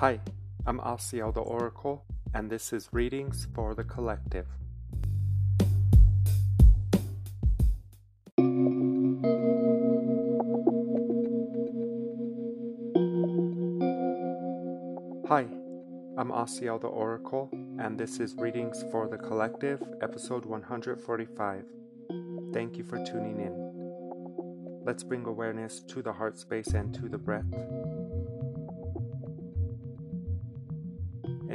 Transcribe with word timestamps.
Hi, 0.00 0.18
I'm 0.66 0.78
Asiel 0.78 1.34
the 1.34 1.42
Oracle, 1.42 2.06
and 2.32 2.48
this 2.48 2.72
is 2.72 2.88
Readings 2.90 3.46
for 3.54 3.74
the 3.74 3.84
Collective. 3.84 4.46
Hi, 15.28 15.46
I'm 16.16 16.30
Asiel 16.30 16.80
the 16.80 16.88
Oracle, 16.88 17.50
and 17.78 18.00
this 18.00 18.20
is 18.20 18.34
Readings 18.36 18.82
for 18.90 19.06
the 19.06 19.18
Collective, 19.18 19.82
episode 20.00 20.46
145. 20.46 21.64
Thank 22.54 22.78
you 22.78 22.84
for 22.84 23.04
tuning 23.04 23.38
in. 23.38 24.80
Let's 24.82 25.02
bring 25.02 25.26
awareness 25.26 25.80
to 25.88 26.00
the 26.00 26.14
heart 26.14 26.38
space 26.38 26.68
and 26.68 26.94
to 26.94 27.06
the 27.06 27.18
breath, 27.18 27.52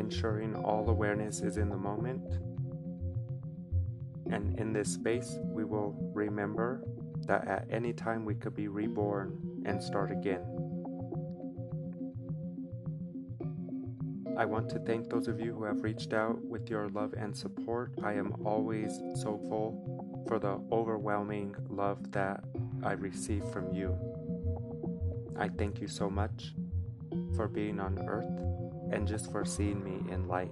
ensuring 0.05 0.55
all 0.55 0.88
awareness 0.88 1.41
is 1.41 1.58
in 1.58 1.68
the 1.68 1.77
moment. 1.77 2.22
And 4.32 4.59
in 4.59 4.72
this 4.72 4.94
space, 4.94 5.40
we 5.41 5.63
will 5.63 5.96
remember 6.13 6.84
that 7.26 7.48
at 7.48 7.66
any 7.72 7.91
time 7.91 8.23
we 8.23 8.36
could 8.36 8.55
be 8.55 8.68
reborn 8.68 9.63
and 9.66 9.82
start 9.82 10.12
again. 10.12 10.44
I 14.38 14.46
want 14.46 14.70
to 14.70 14.80
thank 14.80 15.10
those 15.10 15.27
of 15.27 15.40
you 15.40 15.55
who 15.55 15.63
have 15.63 15.82
reached 15.82 16.13
out 16.13 16.44
with 16.44 16.70
your 16.70 16.90
love 16.90 17.13
and 17.18 17.35
support. 17.35 17.94
I 18.04 18.13
am 18.13 18.34
always 18.46 18.99
so 19.16 19.40
full 19.49 20.24
for 20.27 20.38
the 20.38 20.60
overwhelming 20.72 21.55
love 21.70 22.12
that 22.12 22.44
I 22.84 22.91
receive 22.91 23.44
from 23.52 23.74
you. 23.74 23.98
I 25.40 25.48
thank 25.48 25.82
you 25.82 25.88
so 25.88 26.12
much 26.12 26.54
for 27.35 27.48
being 27.48 27.80
on 27.80 27.98
earth 28.08 28.65
and 28.91 29.08
just 29.08 29.32
for 29.32 29.46
seeing 29.46 29.84
me 29.84 30.12
in 30.12 30.28
light. 30.28 30.52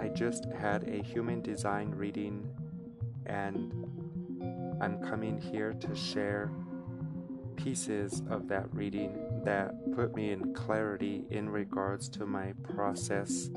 I 0.00 0.08
just 0.08 0.46
had 0.58 0.88
a 0.88 1.02
human 1.02 1.40
design 1.42 1.90
reading 1.90 2.48
and 3.26 3.72
I'm 4.80 5.02
coming 5.02 5.40
here 5.40 5.72
to 5.72 5.94
share 5.94 6.50
pieces 7.56 8.22
of 8.28 8.48
that 8.48 8.72
reading 8.74 9.42
that 9.44 9.74
put 9.94 10.14
me 10.14 10.32
in 10.32 10.52
clarity 10.54 11.24
in 11.30 11.48
regards 11.48 12.08
to 12.10 12.26
my 12.26 12.52
process 12.74 13.50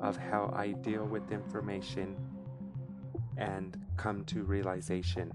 of 0.00 0.16
how 0.16 0.52
I 0.56 0.72
deal 0.72 1.04
with 1.04 1.30
information 1.30 2.16
and 3.36 3.76
come 3.96 4.24
to 4.26 4.42
realization. 4.44 5.32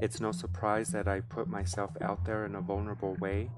It's 0.00 0.20
no 0.20 0.32
surprise 0.32 0.88
that 0.88 1.06
I 1.06 1.20
put 1.20 1.48
myself 1.48 1.90
out 2.00 2.24
there 2.24 2.44
in 2.44 2.54
a 2.56 2.60
vulnerable 2.60 3.14
way. 3.20 3.50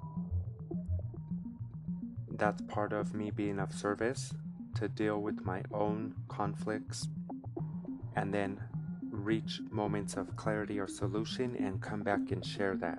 That's 2.37 2.61
part 2.63 2.93
of 2.93 3.15
me 3.15 3.31
being 3.31 3.61
of 3.61 3.73
service 3.73 4.35
to 4.75 4.89
deal 4.89 5.23
with 5.23 5.45
my 5.45 5.63
own 5.73 6.15
conflicts 6.27 7.07
and 8.17 8.35
then 8.35 8.61
reach 9.03 9.61
moments 9.71 10.17
of 10.17 10.35
clarity 10.35 10.81
or 10.81 10.89
solution 10.89 11.55
and 11.57 11.81
come 11.81 12.03
back 12.03 12.33
and 12.33 12.45
share 12.45 12.75
that. 12.77 12.99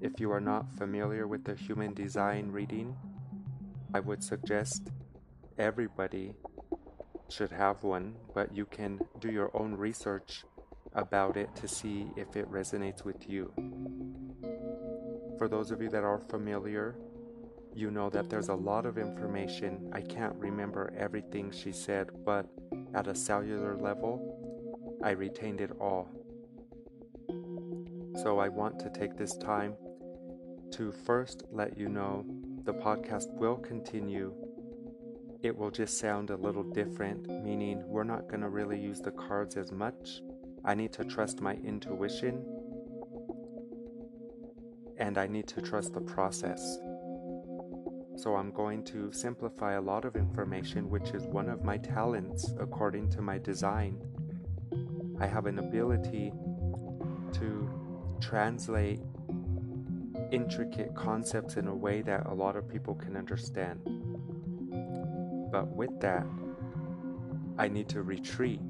If 0.00 0.18
you 0.18 0.32
are 0.32 0.40
not 0.40 0.72
familiar 0.72 1.28
with 1.28 1.44
the 1.44 1.54
human 1.54 1.94
design 1.94 2.50
reading, 2.50 2.96
I 3.94 4.00
would 4.00 4.24
suggest 4.24 4.90
everybody 5.56 6.34
should 7.28 7.52
have 7.52 7.84
one, 7.84 8.16
but 8.34 8.52
you 8.54 8.64
can 8.64 8.98
do 9.20 9.30
your 9.30 9.56
own 9.56 9.74
research 9.74 10.42
about 10.94 11.36
it 11.36 11.54
to 11.56 11.68
see 11.68 12.08
if 12.16 12.34
it 12.34 12.50
resonates 12.50 13.04
with 13.04 13.28
you. 13.28 13.52
For 15.38 15.48
those 15.48 15.70
of 15.70 15.80
you 15.80 15.88
that 15.90 16.02
are 16.02 16.18
familiar, 16.18 16.96
you 17.78 17.92
know 17.92 18.10
that 18.10 18.28
there's 18.28 18.48
a 18.48 18.54
lot 18.54 18.86
of 18.86 18.98
information. 18.98 19.88
I 19.92 20.00
can't 20.00 20.34
remember 20.34 20.92
everything 20.98 21.52
she 21.52 21.70
said, 21.70 22.10
but 22.24 22.44
at 22.92 23.06
a 23.06 23.14
cellular 23.14 23.76
level, 23.76 24.98
I 25.04 25.10
retained 25.10 25.60
it 25.60 25.70
all. 25.80 26.08
So 28.20 28.40
I 28.40 28.48
want 28.48 28.80
to 28.80 28.90
take 28.90 29.16
this 29.16 29.36
time 29.36 29.76
to 30.72 30.90
first 30.90 31.44
let 31.52 31.78
you 31.78 31.88
know 31.88 32.26
the 32.64 32.74
podcast 32.74 33.32
will 33.34 33.56
continue. 33.56 34.34
It 35.44 35.56
will 35.56 35.70
just 35.70 36.00
sound 36.00 36.30
a 36.30 36.36
little 36.36 36.64
different, 36.64 37.28
meaning 37.44 37.84
we're 37.86 38.02
not 38.02 38.26
going 38.26 38.40
to 38.40 38.48
really 38.48 38.80
use 38.80 39.00
the 39.00 39.12
cards 39.12 39.56
as 39.56 39.70
much. 39.70 40.20
I 40.64 40.74
need 40.74 40.92
to 40.94 41.04
trust 41.04 41.40
my 41.40 41.54
intuition 41.54 42.44
and 44.96 45.16
I 45.16 45.28
need 45.28 45.46
to 45.46 45.62
trust 45.62 45.94
the 45.94 46.00
process. 46.00 46.78
So 48.18 48.34
I'm 48.34 48.50
going 48.50 48.82
to 48.86 49.12
simplify 49.12 49.74
a 49.74 49.80
lot 49.80 50.04
of 50.04 50.16
information, 50.16 50.90
which 50.90 51.10
is 51.10 51.22
one 51.22 51.48
of 51.48 51.62
my 51.62 51.78
talents 51.78 52.52
according 52.58 53.10
to 53.10 53.22
my 53.22 53.38
design. 53.38 53.96
I 55.20 55.26
have 55.28 55.46
an 55.46 55.60
ability 55.60 56.32
to 57.34 57.70
translate 58.20 58.98
intricate 60.32 60.96
concepts 60.96 61.58
in 61.58 61.68
a 61.68 61.74
way 61.74 62.02
that 62.02 62.26
a 62.26 62.34
lot 62.34 62.56
of 62.56 62.68
people 62.68 62.96
can 62.96 63.16
understand. 63.16 63.78
But 65.52 65.68
with 65.68 66.00
that, 66.00 66.26
I 67.56 67.68
need 67.68 67.88
to 67.90 68.02
retreat 68.02 68.60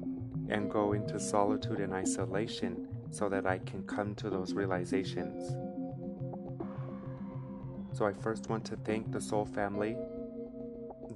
and 0.49 0.69
go 0.69 0.93
into 0.93 1.19
solitude 1.19 1.79
and 1.79 1.91
isolation 1.91 2.87
so 3.09 3.29
that 3.29 3.47
I 3.47 3.57
can 3.57 3.81
come 3.87 4.13
to 4.15 4.29
those 4.29 4.53
realizations. 4.53 5.55
So 7.99 8.05
I 8.05 8.13
first 8.13 8.49
want 8.49 8.63
to 8.67 8.77
thank 8.77 9.11
the 9.11 9.19
Soul 9.19 9.43
family, 9.43 9.97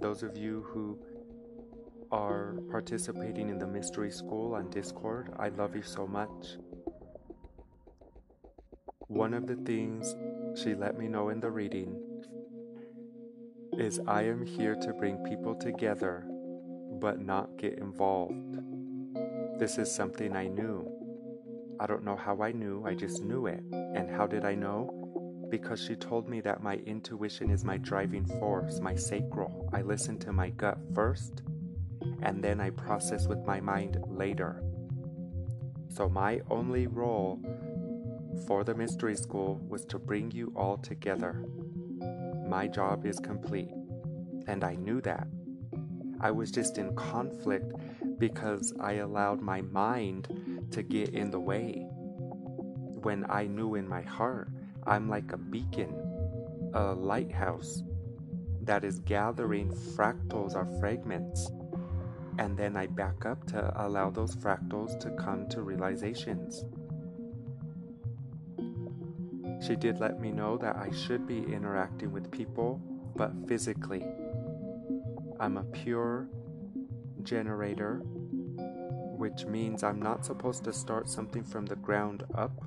those 0.02 0.22
of 0.22 0.36
you 0.36 0.66
who 0.68 1.00
are 2.12 2.58
participating 2.70 3.48
in 3.48 3.58
the 3.58 3.66
Mystery 3.66 4.12
School 4.12 4.54
on 4.54 4.70
Discord. 4.70 5.32
I 5.40 5.48
love 5.48 5.78
you 5.78 5.82
so 5.82 6.06
much. 6.06 6.58
One 9.08 9.34
of 9.34 9.48
the 9.48 9.56
things 9.56 10.14
she 10.62 10.76
let 10.76 11.00
me 11.00 11.08
know 11.08 11.30
in 11.30 11.40
the 11.40 11.50
reading 11.50 11.96
is 13.78 14.02
I 14.06 14.24
am 14.24 14.46
here 14.46 14.76
to 14.76 14.92
bring 14.92 15.24
people 15.24 15.56
together 15.56 16.26
but 17.00 17.22
not 17.22 17.56
get 17.56 17.78
involved. 17.78 18.60
This 19.58 19.78
is 19.78 19.90
something 19.90 20.36
I 20.36 20.50
knew. 20.50 20.86
I 21.80 21.88
don't 21.88 22.04
know 22.04 22.18
how 22.18 22.42
I 22.42 22.52
knew, 22.52 22.84
I 22.86 22.94
just 22.94 23.24
knew 23.24 23.46
it. 23.46 23.64
And 23.72 24.10
how 24.10 24.28
did 24.28 24.44
I 24.44 24.56
know? 24.56 25.03
Because 25.54 25.86
she 25.86 25.96
told 25.96 26.28
me 26.28 26.42
that 26.42 26.64
my 26.64 26.78
intuition 26.78 27.52
is 27.52 27.64
my 27.64 27.78
driving 27.78 28.26
force, 28.26 28.80
my 28.80 28.96
sacral. 28.96 29.70
I 29.72 29.84
listen 29.84 30.18
to 30.22 30.34
my 30.34 30.50
gut 30.50 30.80
first, 30.96 31.44
and 32.24 32.44
then 32.44 32.60
I 32.60 32.72
process 32.72 33.28
with 33.28 33.38
my 33.46 33.60
mind 33.60 34.00
later. 34.08 34.64
So, 35.90 36.10
my 36.10 36.42
only 36.50 36.88
role 36.88 37.40
for 38.48 38.64
the 38.64 38.74
mystery 38.74 39.16
school 39.16 39.62
was 39.70 39.86
to 39.86 40.00
bring 40.00 40.32
you 40.32 40.52
all 40.56 40.80
together. 40.80 41.46
My 42.48 42.66
job 42.66 43.06
is 43.06 43.20
complete, 43.20 43.70
and 44.48 44.64
I 44.64 44.74
knew 44.74 45.02
that. 45.02 45.28
I 46.20 46.32
was 46.32 46.50
just 46.50 46.80
in 46.80 46.96
conflict 46.96 47.72
because 48.18 48.74
I 48.80 48.94
allowed 48.94 49.40
my 49.40 49.62
mind 49.62 50.68
to 50.72 50.82
get 50.82 51.10
in 51.10 51.30
the 51.30 51.40
way. 51.40 51.86
When 53.04 53.24
I 53.30 53.46
knew 53.46 53.76
in 53.76 53.88
my 53.88 54.02
heart, 54.02 54.50
I'm 54.86 55.10
like 55.10 55.32
a 55.32 55.38
beacon, 55.38 55.94
a 56.74 56.94
lighthouse 56.94 57.84
that 58.62 58.84
is 58.84 59.00
gathering 59.00 59.72
fractals 59.72 60.56
or 60.56 60.66
fragments. 60.80 61.52
And 62.40 62.58
then 62.58 62.76
I 62.76 62.88
back 62.88 63.26
up 63.26 63.46
to 63.48 63.72
allow 63.86 64.10
those 64.10 64.36
fractals 64.36 65.00
to 65.02 65.12
come 65.12 65.48
to 65.50 65.62
realizations. 65.62 66.66
She 69.66 69.76
did 69.76 70.00
let 70.00 70.20
me 70.20 70.32
know 70.32 70.58
that 70.58 70.76
I 70.76 70.92
should 70.92 71.26
be 71.28 71.40
interacting 71.40 72.12
with 72.12 72.32
people, 72.32 72.82
but 73.16 73.32
physically. 73.48 74.04
I'm 75.40 75.58
a 75.58 75.64
pure 75.64 76.28
generator, 77.22 78.02
which 79.18 79.46
means 79.46 79.84
I'm 79.84 80.02
not 80.02 80.26
supposed 80.26 80.64
to 80.66 80.74
start 80.74 81.08
something 81.08 81.44
from 81.44 81.66
the 81.66 81.76
ground 81.76 82.24
up. 82.36 82.66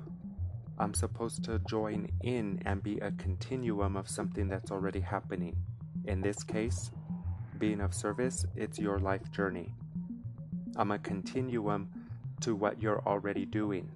I'm 0.79 0.93
supposed 0.93 1.43
to 1.45 1.59
join 1.67 2.09
in 2.21 2.61
and 2.65 2.83
be 2.83 2.99
a 2.99 3.11
continuum 3.11 3.95
of 3.95 4.07
something 4.07 4.47
that's 4.47 4.71
already 4.71 4.99
happening. 4.99 5.55
In 6.05 6.21
this 6.21 6.43
case, 6.43 6.91
being 7.57 7.81
of 7.81 7.93
service, 7.93 8.45
it's 8.55 8.77
your 8.77 8.99
life 8.99 9.31
journey. 9.31 9.73
I'm 10.75 10.91
a 10.91 10.99
continuum 10.99 11.89
to 12.41 12.55
what 12.55 12.79
you're 12.81 13.01
already 13.07 13.45
doing, 13.45 13.89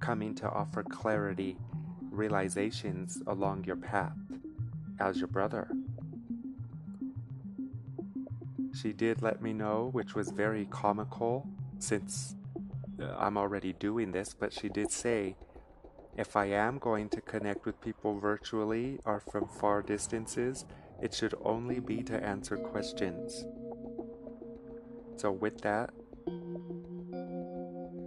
coming 0.00 0.34
to 0.36 0.50
offer 0.50 0.82
clarity 0.82 1.56
realizations 2.10 3.22
along 3.28 3.64
your 3.64 3.76
path 3.76 4.16
as 4.98 5.18
your 5.18 5.28
brother. 5.28 5.68
She 8.74 8.92
did 8.92 9.22
let 9.22 9.40
me 9.40 9.52
know, 9.52 9.90
which 9.92 10.14
was 10.14 10.30
very 10.30 10.66
comical 10.66 11.46
since 11.78 12.34
I'm 13.16 13.38
already 13.38 13.72
doing 13.72 14.10
this, 14.10 14.34
but 14.38 14.52
she 14.52 14.68
did 14.68 14.90
say 14.90 15.36
If 16.16 16.34
I 16.34 16.46
am 16.46 16.78
going 16.78 17.10
to 17.10 17.20
connect 17.20 17.66
with 17.66 17.78
people 17.82 18.18
virtually 18.18 18.98
or 19.04 19.20
from 19.20 19.48
far 19.48 19.82
distances, 19.82 20.64
it 21.02 21.12
should 21.12 21.34
only 21.42 21.78
be 21.78 22.02
to 22.04 22.24
answer 22.24 22.56
questions. 22.56 23.44
So, 25.16 25.30
with 25.30 25.60
that, 25.60 25.90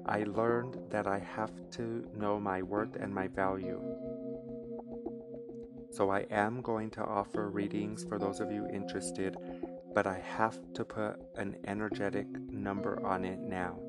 I 0.07 0.23
learned 0.23 0.77
that 0.89 1.06
I 1.06 1.19
have 1.19 1.51
to 1.71 2.09
know 2.17 2.39
my 2.39 2.63
worth 2.63 2.95
and 2.95 3.13
my 3.13 3.27
value. 3.27 3.79
So, 5.91 6.09
I 6.09 6.21
am 6.31 6.61
going 6.63 6.89
to 6.91 7.03
offer 7.03 7.47
readings 7.51 8.06
for 8.06 8.17
those 8.17 8.39
of 8.39 8.51
you 8.51 8.67
interested, 8.73 9.38
but 9.94 10.07
I 10.07 10.17
have 10.17 10.57
to 10.73 10.83
put 10.83 11.17
an 11.35 11.57
energetic 11.65 12.27
number 12.50 13.06
on 13.06 13.23
it 13.23 13.39
now. 13.39 13.79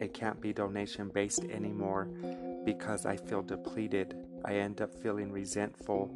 It 0.00 0.14
can't 0.14 0.40
be 0.40 0.52
donation 0.52 1.08
based 1.08 1.44
anymore 1.44 2.08
because 2.68 3.06
I 3.06 3.16
feel 3.16 3.40
depleted. 3.40 4.14
I 4.44 4.56
end 4.56 4.82
up 4.82 4.94
feeling 5.02 5.32
resentful 5.32 6.14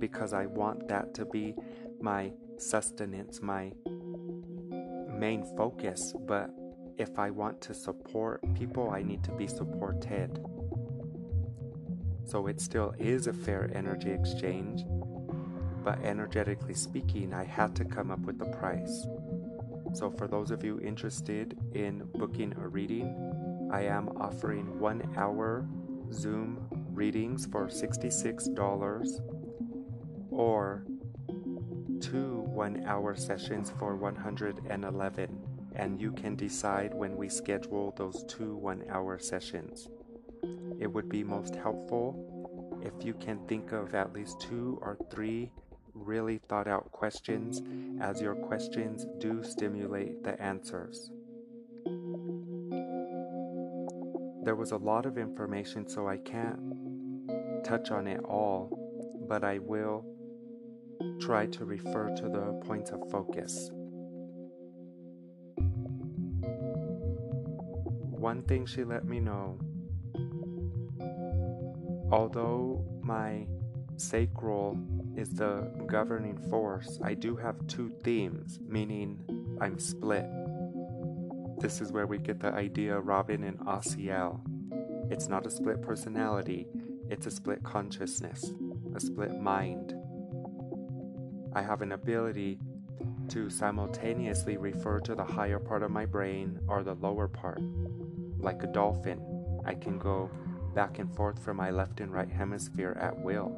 because 0.00 0.32
I 0.32 0.46
want 0.46 0.88
that 0.88 1.14
to 1.14 1.24
be 1.24 1.54
my 2.00 2.32
sustenance, 2.58 3.40
my 3.40 3.70
main 5.16 5.44
focus. 5.56 6.12
But 6.26 6.50
if 6.98 7.20
I 7.20 7.30
want 7.30 7.60
to 7.60 7.72
support 7.72 8.40
people, 8.56 8.90
I 8.90 9.04
need 9.04 9.22
to 9.22 9.30
be 9.30 9.46
supported. 9.46 10.44
So 12.24 12.48
it 12.48 12.60
still 12.60 12.96
is 12.98 13.28
a 13.28 13.32
fair 13.32 13.70
energy 13.72 14.10
exchange, 14.10 14.84
but 15.84 16.00
energetically 16.02 16.74
speaking, 16.74 17.32
I 17.32 17.44
had 17.44 17.76
to 17.76 17.84
come 17.84 18.10
up 18.10 18.22
with 18.22 18.40
the 18.40 18.46
price. 18.46 19.06
So, 19.94 20.10
for 20.10 20.26
those 20.26 20.50
of 20.50 20.64
you 20.64 20.80
interested 20.80 21.54
in 21.74 22.08
booking 22.14 22.54
a 22.58 22.66
reading, 22.66 23.68
I 23.70 23.82
am 23.82 24.08
offering 24.16 24.80
one 24.80 25.02
hour 25.16 25.66
Zoom 26.12 26.66
readings 26.92 27.46
for 27.46 27.68
$66 27.68 29.20
or 30.30 30.84
two 32.00 32.40
one 32.40 32.84
hour 32.84 33.14
sessions 33.14 33.72
for 33.78 33.96
111 33.96 35.38
and 35.74 36.00
you 36.00 36.12
can 36.12 36.36
decide 36.36 36.92
when 36.92 37.16
we 37.16 37.28
schedule 37.28 37.94
those 37.96 38.24
two 38.28 38.56
one 38.56 38.84
hour 38.90 39.18
sessions. 39.18 39.88
It 40.78 40.86
would 40.92 41.08
be 41.08 41.24
most 41.24 41.54
helpful 41.54 42.80
if 42.82 43.04
you 43.04 43.14
can 43.14 43.46
think 43.46 43.72
of 43.72 43.94
at 43.94 44.12
least 44.12 44.40
two 44.40 44.78
or 44.82 44.98
three 45.10 45.50
really 45.94 46.38
thought 46.48 46.66
out 46.66 46.90
questions, 46.92 47.62
as 48.00 48.20
your 48.20 48.34
questions 48.34 49.06
do 49.18 49.42
stimulate 49.42 50.22
the 50.22 50.40
answers. 50.40 51.10
There 54.42 54.56
was 54.56 54.72
a 54.72 54.76
lot 54.76 55.06
of 55.06 55.18
information, 55.18 55.88
so 55.88 56.08
I 56.08 56.16
can't 56.16 56.58
touch 57.64 57.90
on 57.90 58.06
it 58.06 58.20
all, 58.24 59.24
but 59.28 59.44
I 59.44 59.58
will 59.58 60.04
try 61.20 61.46
to 61.46 61.64
refer 61.64 62.14
to 62.16 62.22
the 62.28 62.60
points 62.66 62.90
of 62.90 63.08
focus. 63.10 63.70
One 68.10 68.42
thing 68.42 68.66
she 68.66 68.84
let 68.84 69.04
me 69.04 69.20
know 69.20 69.58
although 72.12 72.84
my 73.00 73.46
sacral 73.96 74.78
is 75.16 75.30
the 75.30 75.70
governing 75.86 76.36
force, 76.50 77.00
I 77.02 77.14
do 77.14 77.34
have 77.36 77.66
two 77.66 77.90
themes, 78.04 78.60
meaning 78.62 79.56
I'm 79.60 79.78
split. 79.78 80.26
This 81.62 81.80
is 81.80 81.92
where 81.92 82.08
we 82.08 82.18
get 82.18 82.40
the 82.40 82.52
idea 82.52 82.98
Robin 82.98 83.44
and 83.44 83.56
Asiel. 83.60 84.40
It's 85.12 85.28
not 85.28 85.46
a 85.46 85.50
split 85.50 85.80
personality, 85.80 86.66
it's 87.08 87.26
a 87.26 87.30
split 87.30 87.62
consciousness, 87.62 88.52
a 88.96 88.98
split 88.98 89.40
mind. 89.40 89.94
I 91.52 91.62
have 91.62 91.80
an 91.80 91.92
ability 91.92 92.58
to 93.28 93.48
simultaneously 93.48 94.56
refer 94.56 94.98
to 95.02 95.14
the 95.14 95.22
higher 95.22 95.60
part 95.60 95.84
of 95.84 95.92
my 95.92 96.04
brain 96.04 96.58
or 96.66 96.82
the 96.82 96.94
lower 96.94 97.28
part. 97.28 97.60
Like 98.38 98.64
a 98.64 98.66
dolphin, 98.66 99.22
I 99.64 99.74
can 99.74 100.00
go 100.00 100.32
back 100.74 100.98
and 100.98 101.14
forth 101.14 101.38
from 101.44 101.58
my 101.58 101.70
left 101.70 102.00
and 102.00 102.12
right 102.12 102.28
hemisphere 102.28 102.98
at 103.00 103.16
will. 103.16 103.54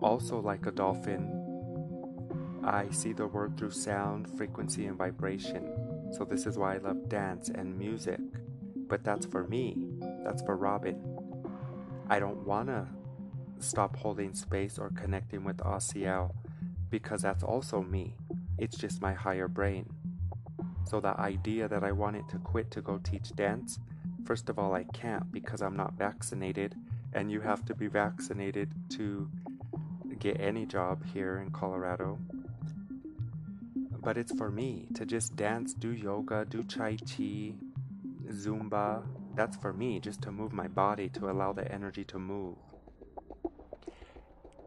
Also, 0.00 0.38
like 0.38 0.66
a 0.66 0.70
dolphin, 0.70 1.31
I 2.64 2.88
see 2.90 3.12
the 3.12 3.26
world 3.26 3.58
through 3.58 3.72
sound, 3.72 4.28
frequency, 4.38 4.86
and 4.86 4.96
vibration. 4.96 6.12
So, 6.12 6.24
this 6.24 6.46
is 6.46 6.56
why 6.56 6.74
I 6.74 6.78
love 6.78 7.08
dance 7.08 7.48
and 7.48 7.76
music. 7.76 8.20
But 8.76 9.02
that's 9.02 9.26
for 9.26 9.48
me, 9.48 9.88
that's 10.24 10.42
for 10.42 10.56
Robin. 10.56 11.02
I 12.08 12.20
don't 12.20 12.46
want 12.46 12.68
to 12.68 12.86
stop 13.58 13.96
holding 13.96 14.34
space 14.34 14.78
or 14.78 14.90
connecting 14.90 15.44
with 15.44 15.56
Asiel 15.58 16.34
because 16.90 17.22
that's 17.22 17.42
also 17.42 17.82
me. 17.82 18.14
It's 18.58 18.76
just 18.76 19.02
my 19.02 19.12
higher 19.12 19.48
brain. 19.48 19.88
So, 20.84 21.00
the 21.00 21.18
idea 21.18 21.66
that 21.66 21.82
I 21.82 21.90
wanted 21.90 22.28
to 22.28 22.38
quit 22.38 22.70
to 22.72 22.80
go 22.80 22.98
teach 23.02 23.34
dance, 23.34 23.80
first 24.24 24.48
of 24.48 24.58
all, 24.58 24.74
I 24.74 24.84
can't 24.92 25.32
because 25.32 25.62
I'm 25.62 25.76
not 25.76 25.94
vaccinated, 25.94 26.76
and 27.12 27.32
you 27.32 27.40
have 27.40 27.64
to 27.64 27.74
be 27.74 27.88
vaccinated 27.88 28.70
to 28.90 29.28
get 30.20 30.40
any 30.40 30.64
job 30.64 31.04
here 31.12 31.38
in 31.38 31.50
Colorado 31.50 32.18
but 34.02 34.16
it's 34.16 34.32
for 34.36 34.50
me 34.50 34.88
to 34.94 35.06
just 35.06 35.36
dance, 35.36 35.74
do 35.74 35.92
yoga, 35.92 36.44
do 36.48 36.62
Tai 36.64 36.96
Chi, 36.96 37.54
Zumba. 38.30 39.04
That's 39.34 39.56
for 39.56 39.72
me, 39.72 40.00
just 40.00 40.22
to 40.22 40.32
move 40.32 40.52
my 40.52 40.68
body, 40.68 41.08
to 41.10 41.30
allow 41.30 41.52
the 41.52 41.70
energy 41.70 42.04
to 42.04 42.18
move. 42.18 42.56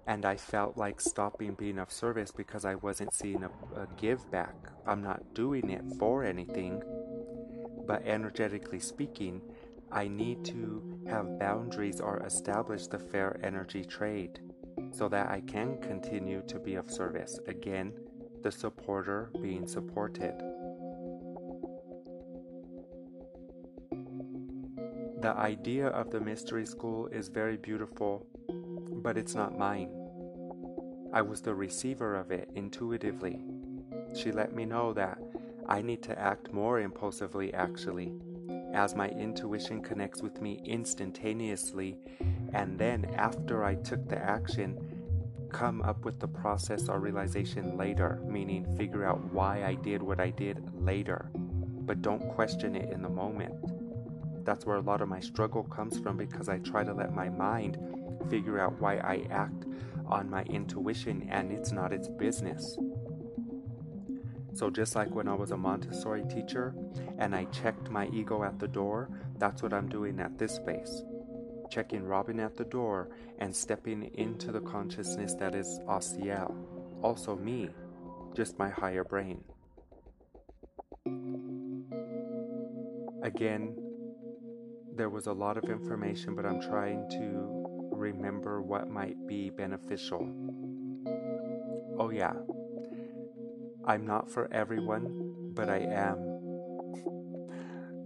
And 0.07 0.25
I 0.25 0.37
felt 0.37 0.77
like 0.77 1.01
stopping 1.01 1.55
being 1.55 1.79
of 1.79 1.91
service 1.91 2.31
because 2.31 2.63
I 2.63 2.75
wasn't 2.75 3.13
seeing 3.13 3.43
a, 3.43 3.49
a 3.79 3.87
give 3.97 4.29
back. 4.31 4.55
I'm 4.87 5.01
not 5.01 5.33
doing 5.33 5.69
it 5.69 5.83
for 5.99 6.23
anything, 6.23 6.81
but 7.87 8.03
energetically 8.05 8.79
speaking, 8.79 9.41
I 9.91 10.07
need 10.07 10.45
to 10.45 10.99
have 11.07 11.39
boundaries 11.39 11.99
or 11.99 12.23
establish 12.23 12.87
the 12.87 12.99
fair 12.99 13.39
energy 13.43 13.83
trade 13.83 14.39
so 14.91 15.09
that 15.09 15.29
I 15.29 15.41
can 15.41 15.79
continue 15.81 16.41
to 16.47 16.59
be 16.59 16.75
of 16.75 16.89
service. 16.89 17.39
Again, 17.47 17.93
the 18.45 18.51
supporter 18.51 19.31
being 19.42 19.65
supported. 19.65 20.36
The 25.19 25.33
idea 25.35 25.87
of 25.87 26.11
the 26.11 26.19
mystery 26.19 26.68
school 26.68 27.07
is 27.07 27.28
very 27.28 27.57
beautiful, 27.57 28.28
but 29.02 29.18
it's 29.18 29.33
not 29.33 29.57
mine. 29.57 29.90
I 31.11 31.23
was 31.23 31.42
the 31.42 31.56
receiver 31.56 32.16
of 32.16 32.30
it 32.30 32.52
intuitively. 32.54 33.40
She 34.14 34.31
let 34.31 34.54
me 34.54 34.64
know 34.64 34.94
that 34.94 35.18
I 35.68 35.81
need 35.81 36.04
to 36.04 36.19
act 36.19 36.54
more 36.54 36.80
impulsively, 36.81 37.52
actually, 37.52 38.14
as 38.75 38.94
my 38.94 39.09
intuition 39.09 39.81
connects 39.81 40.21
with 40.21 40.40
me 40.40 40.61
instantaneously, 40.66 41.97
and 42.54 42.78
then 42.78 43.06
after 43.16 43.64
I 43.64 43.73
took 43.73 44.07
the 44.07 44.19
action, 44.19 44.84
come 45.52 45.81
up 45.81 46.06
with 46.06 46.19
the 46.19 46.28
process 46.28 46.90
or 46.90 46.99
realization 46.99 47.78
later, 47.78 48.21
meaning 48.25 48.75
figure 48.78 49.06
out 49.06 49.33
why 49.33 49.64
I 49.64 49.75
did 49.75 50.02
what 50.02 50.19
I 50.19 50.30
did 50.30 50.69
later, 50.73 51.30
but 51.33 52.02
don't 52.02 52.30
question 52.30 52.75
it 52.75 52.92
in 52.92 53.02
the 53.02 53.09
moment. 53.09 53.54
That's 54.45 54.66
where 54.66 54.78
a 54.78 54.81
lot 54.81 55.02
of 55.02 55.09
my 55.09 55.19
struggle 55.19 55.64
comes 55.64 55.97
from 55.99 56.18
because 56.18 56.49
I 56.49 56.59
try 56.59 56.83
to 56.83 56.94
let 56.94 57.14
my 57.14 57.30
mind 57.30 57.78
figure 58.30 58.59
out 58.59 58.80
why 58.80 58.97
I 58.97 59.28
act 59.31 59.66
on 60.06 60.30
my 60.30 60.44
intuition 60.44 61.28
and 61.31 61.52
it's 61.52 61.71
not 61.71 61.94
its 61.94 62.07
business. 62.07 62.78
So, 64.54 64.69
just 64.69 64.95
like 64.95 65.14
when 65.14 65.28
I 65.28 65.33
was 65.33 65.52
a 65.52 65.57
Montessori 65.57 66.23
teacher 66.30 66.73
and 67.18 67.35
I 67.35 67.45
checked 67.45 67.90
my 67.90 68.07
ego 68.14 68.44
at 68.44 68.59
the 68.59 68.68
door, 68.68 69.09
that's 69.37 69.61
what 69.61 69.73
I'm 69.73 69.90
doing 69.90 70.19
at 70.19 70.37
this 70.37 70.56
space 70.56 71.04
checking 71.75 72.05
Robin 72.05 72.39
at 72.39 72.55
the 72.55 72.63
door, 72.63 73.09
and 73.39 73.53
stepping 73.53 74.09
into 74.15 74.49
the 74.53 74.61
consciousness 74.61 75.33
that 75.33 75.53
is 75.53 75.81
Asiel, 75.89 76.55
also 77.01 77.35
me, 77.35 77.69
just 78.33 78.57
my 78.57 78.69
higher 78.69 79.03
brain. 79.03 79.44
Again, 83.23 83.75
there 84.95 85.09
was 85.09 85.27
a 85.27 85.33
lot 85.33 85.57
of 85.57 85.65
information, 85.65 86.33
but 86.33 86.45
I'm 86.45 86.61
trying 86.61 87.09
to 87.09 87.65
remember 87.91 88.61
what 88.61 88.89
might 88.89 89.27
be 89.27 89.49
beneficial. 89.49 90.29
Oh, 91.99 92.09
yeah, 92.09 92.35
I'm 93.83 94.05
not 94.05 94.31
for 94.31 94.47
everyone, 94.53 95.51
but 95.53 95.69
I 95.69 95.79
am. 95.79 96.39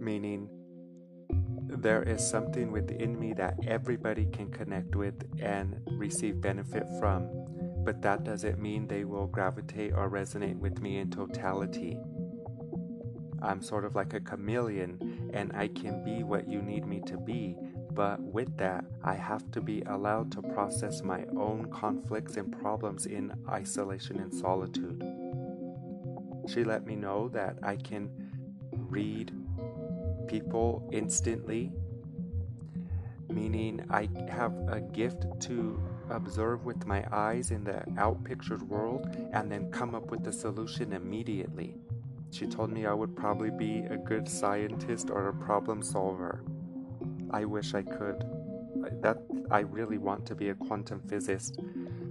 Meaning, 0.00 0.48
there 1.78 2.02
is 2.02 2.28
something 2.28 2.72
within 2.72 3.18
me 3.18 3.32
that 3.34 3.58
everybody 3.66 4.26
can 4.26 4.50
connect 4.50 4.94
with 4.94 5.14
and 5.40 5.80
receive 5.92 6.40
benefit 6.40 6.84
from, 6.98 7.28
but 7.84 8.02
that 8.02 8.24
doesn't 8.24 8.60
mean 8.60 8.86
they 8.86 9.04
will 9.04 9.26
gravitate 9.26 9.92
or 9.92 10.10
resonate 10.10 10.58
with 10.58 10.80
me 10.80 10.98
in 10.98 11.10
totality. 11.10 11.98
I'm 13.42 13.62
sort 13.62 13.84
of 13.84 13.94
like 13.94 14.12
a 14.14 14.20
chameleon 14.20 15.30
and 15.32 15.52
I 15.54 15.68
can 15.68 16.04
be 16.04 16.22
what 16.22 16.48
you 16.48 16.60
need 16.60 16.86
me 16.86 17.00
to 17.06 17.16
be. 17.16 17.56
But 17.92 18.20
with 18.20 18.56
that, 18.58 18.84
I 19.02 19.14
have 19.14 19.50
to 19.52 19.60
be 19.60 19.82
allowed 19.86 20.30
to 20.32 20.42
process 20.42 21.02
my 21.02 21.24
own 21.36 21.70
conflicts 21.70 22.36
and 22.36 22.56
problems 22.60 23.06
in 23.06 23.32
isolation 23.48 24.20
and 24.20 24.32
solitude. 24.32 25.02
She 26.48 26.64
let 26.64 26.86
me 26.86 26.96
know 26.96 27.28
that 27.30 27.58
I 27.62 27.76
can 27.76 28.10
read 28.72 29.32
people 30.30 30.88
instantly, 30.92 31.72
meaning 33.28 33.84
I 33.90 34.08
have 34.28 34.54
a 34.68 34.80
gift 34.80 35.24
to 35.40 35.82
observe 36.08 36.64
with 36.64 36.86
my 36.86 37.04
eyes 37.10 37.50
in 37.50 37.64
the 37.64 37.82
outpictured 37.96 38.62
world 38.62 39.08
and 39.32 39.50
then 39.50 39.70
come 39.72 39.94
up 39.96 40.10
with 40.12 40.22
the 40.22 40.32
solution 40.32 40.92
immediately. 40.92 41.74
She 42.30 42.46
told 42.46 42.70
me 42.70 42.86
I 42.86 42.94
would 42.94 43.16
probably 43.16 43.50
be 43.50 43.80
a 43.90 43.96
good 43.96 44.28
scientist 44.28 45.10
or 45.10 45.28
a 45.28 45.34
problem 45.34 45.82
solver. 45.82 46.44
I 47.32 47.44
wish 47.44 47.74
I 47.74 47.82
could. 47.82 48.24
That 49.02 49.18
I 49.50 49.60
really 49.60 49.98
want 49.98 50.26
to 50.26 50.36
be 50.36 50.50
a 50.50 50.54
quantum 50.54 51.00
physicist. 51.08 51.58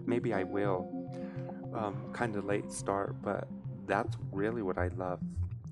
Maybe 0.06 0.34
I 0.34 0.44
will. 0.44 0.80
Um, 1.74 2.12
kind 2.12 2.36
of 2.36 2.44
late 2.44 2.70
start, 2.72 3.16
but 3.22 3.48
that's 3.88 4.18
really 4.32 4.62
what 4.62 4.78
I 4.78 4.90
love. 4.98 5.20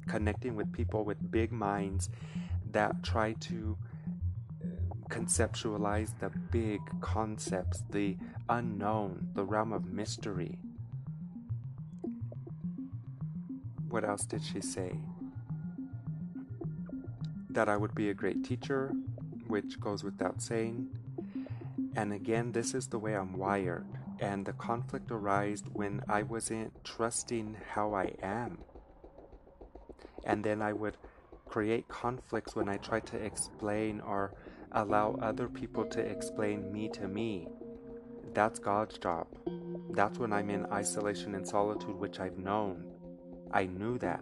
Connecting 0.07 0.55
with 0.55 0.71
people 0.71 1.03
with 1.03 1.31
big 1.31 1.51
minds 1.51 2.09
that 2.71 3.03
try 3.03 3.33
to 3.33 3.77
uh, 4.63 4.67
conceptualize 5.09 6.17
the 6.19 6.29
big 6.51 6.79
concepts, 7.01 7.83
the 7.89 8.17
unknown, 8.49 9.29
the 9.33 9.43
realm 9.43 9.73
of 9.73 9.91
mystery. 9.91 10.57
What 13.89 14.03
else 14.03 14.25
did 14.25 14.43
she 14.43 14.61
say? 14.61 14.99
That 17.49 17.69
I 17.69 17.77
would 17.77 17.95
be 17.95 18.09
a 18.09 18.13
great 18.13 18.43
teacher, 18.43 18.91
which 19.47 19.79
goes 19.79 20.03
without 20.03 20.41
saying. 20.41 20.89
And 21.95 22.13
again, 22.13 22.51
this 22.51 22.73
is 22.73 22.87
the 22.87 22.99
way 22.99 23.15
I'm 23.15 23.37
wired. 23.37 23.85
And 24.19 24.45
the 24.45 24.53
conflict 24.53 25.09
arose 25.11 25.63
when 25.73 26.01
I 26.07 26.23
wasn't 26.23 26.83
trusting 26.83 27.55
how 27.73 27.93
I 27.93 28.13
am. 28.21 28.59
And 30.27 30.43
then 30.43 30.61
I 30.61 30.73
would 30.73 30.97
create 31.47 31.87
conflicts 31.87 32.55
when 32.55 32.69
I 32.69 32.77
try 32.77 32.99
to 32.99 33.17
explain 33.17 34.01
or 34.01 34.33
allow 34.73 35.17
other 35.21 35.47
people 35.47 35.85
to 35.85 36.01
explain 36.01 36.71
me 36.71 36.89
to 36.89 37.07
me. 37.07 37.47
That's 38.33 38.59
God's 38.59 38.97
job. 38.97 39.27
That's 39.91 40.19
when 40.19 40.33
I'm 40.33 40.49
in 40.49 40.65
isolation 40.67 41.33
and 41.33 41.47
solitude, 41.47 41.95
which 41.95 42.19
I've 42.19 42.37
known. 42.37 42.83
I 43.51 43.65
knew 43.65 43.97
that, 43.99 44.21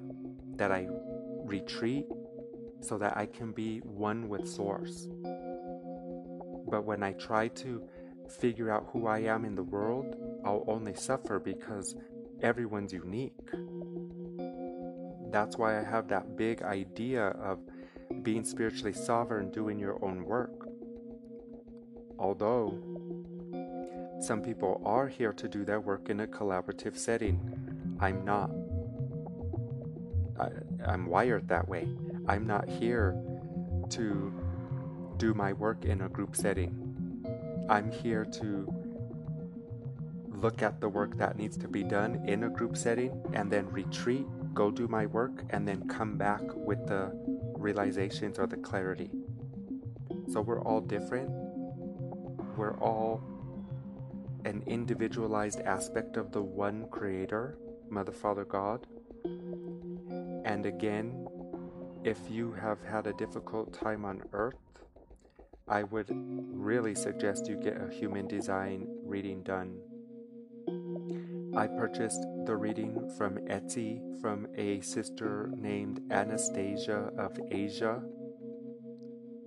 that 0.56 0.72
I 0.72 0.88
retreat 1.44 2.06
so 2.82 2.98
that 3.00 3.18
I 3.18 3.26
can 3.26 3.52
be 3.52 3.80
one 3.80 4.30
with 4.30 4.48
Source. 4.48 5.10
But 6.70 6.86
when 6.86 7.02
I 7.02 7.14
try 7.14 7.48
to 7.50 7.84
figure 8.40 8.72
out 8.72 8.88
who 8.94 9.08
I 9.08 9.20
am 9.20 9.44
in 9.44 9.56
the 9.56 9.64
world, 9.64 10.16
I'll 10.46 10.66
only 10.68 10.94
suffer 10.94 11.40
because 11.40 11.96
everyone's 12.42 12.94
unique. 12.94 13.34
That's 15.36 15.58
why 15.58 15.78
I 15.78 15.84
have 15.84 16.08
that 16.08 16.38
big 16.38 16.62
idea 16.62 17.26
of 17.28 17.60
being 18.24 18.46
spiritually 18.46 18.94
sovereign, 18.94 19.52
doing 19.52 19.78
your 19.78 20.02
own 20.02 20.24
work. 20.24 20.70
Although 22.18 22.80
some 24.22 24.42
people 24.42 24.82
are 24.86 25.10
here 25.10 25.34
to 25.34 25.50
do 25.50 25.66
their 25.66 25.82
work 25.82 26.08
in 26.10 26.22
a 26.22 26.28
collaborative 26.28 26.96
setting, 26.96 27.98
I'm 28.00 28.24
not. 28.24 28.50
I, 30.40 30.52
am 30.94 31.06
wired 31.08 31.50
that 31.50 31.68
way. 31.68 31.86
I'm 32.30 32.48
not 32.48 32.70
here 32.70 33.22
to 33.90 34.34
do 35.18 35.34
my 35.34 35.52
work 35.52 35.84
in 35.84 36.04
a 36.04 36.08
group 36.08 36.38
setting. 36.38 37.66
I'm 37.70 37.92
here 37.92 38.24
to 38.40 38.74
look 40.30 40.64
at 40.64 40.80
the 40.80 40.88
work 40.88 41.18
that 41.18 41.38
needs 41.38 41.58
to 41.58 41.68
be 41.68 41.84
done 41.84 42.24
in 42.26 42.46
a 42.46 42.50
group 42.50 42.78
setting 42.78 43.22
and 43.34 43.52
then 43.52 43.70
retreat, 43.70 44.28
go 44.56 44.72
do 44.72 44.88
my 44.88 45.06
work, 45.06 45.44
and 45.52 45.68
then 45.68 45.88
come 45.88 46.18
back 46.18 46.42
with 46.56 46.88
the 46.88 47.12
realizations 47.58 48.40
or 48.40 48.48
the 48.48 48.58
clarity. 48.58 49.12
So 50.32 50.42
we're 50.42 50.62
all 50.62 50.82
different. 50.82 51.30
We're 52.58 52.78
all 52.80 53.22
an 54.46 54.64
individualized 54.66 55.60
aspect 55.62 56.18
of 56.18 56.32
the 56.32 56.42
one 56.42 56.88
creator, 56.90 57.58
Mother, 57.90 58.12
Father, 58.12 58.46
God. 58.46 58.88
And 60.46 60.66
again, 60.66 61.28
if 62.04 62.20
you 62.30 62.54
have 62.54 62.82
had 62.84 63.08
a 63.08 63.14
difficult 63.14 63.74
time 63.74 64.06
on 64.06 64.22
earth, 64.32 64.56
I 65.68 65.84
would 65.84 66.10
really 66.12 66.94
suggest 66.94 67.48
you 67.48 67.56
get 67.56 67.82
a 67.82 67.92
human 67.92 68.28
design 68.28 68.88
reading 69.04 69.42
done. 69.42 69.80
I 71.58 71.68
purchased 71.68 72.22
the 72.46 72.58
reading 72.58 73.10
from 73.18 73.38
Etsy 73.48 74.02
from 74.20 74.46
a 74.58 74.82
sister 74.82 75.50
named 75.56 76.02
Anastasia 76.12 77.12
of 77.18 77.40
Asia. 77.50 78.04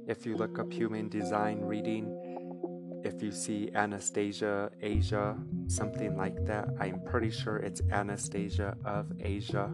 If 0.07 0.25
you 0.25 0.35
look 0.35 0.59
up 0.59 0.73
human 0.73 1.11
design 1.11 1.61
reading, 1.61 3.03
if 3.05 3.23
you 3.23 3.31
see 3.31 3.71
Anastasia 3.75 4.71
Asia, 4.81 5.37
something 5.67 6.17
like 6.17 6.47
that, 6.47 6.71
I'm 6.81 7.03
pretty 7.05 7.31
sure 7.31 7.59
it's 7.59 7.83
Anastasia 7.91 8.75
of 8.87 9.12
Asia. 9.21 9.71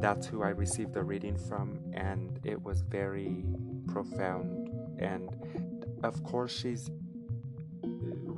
That's 0.00 0.26
who 0.26 0.42
I 0.42 0.48
received 0.48 0.94
the 0.94 1.02
reading 1.02 1.36
from, 1.36 1.78
and 1.92 2.40
it 2.42 2.62
was 2.62 2.80
very 2.80 3.44
profound. 3.86 4.70
And 4.98 5.28
of 6.02 6.22
course, 6.24 6.58
she's 6.58 6.88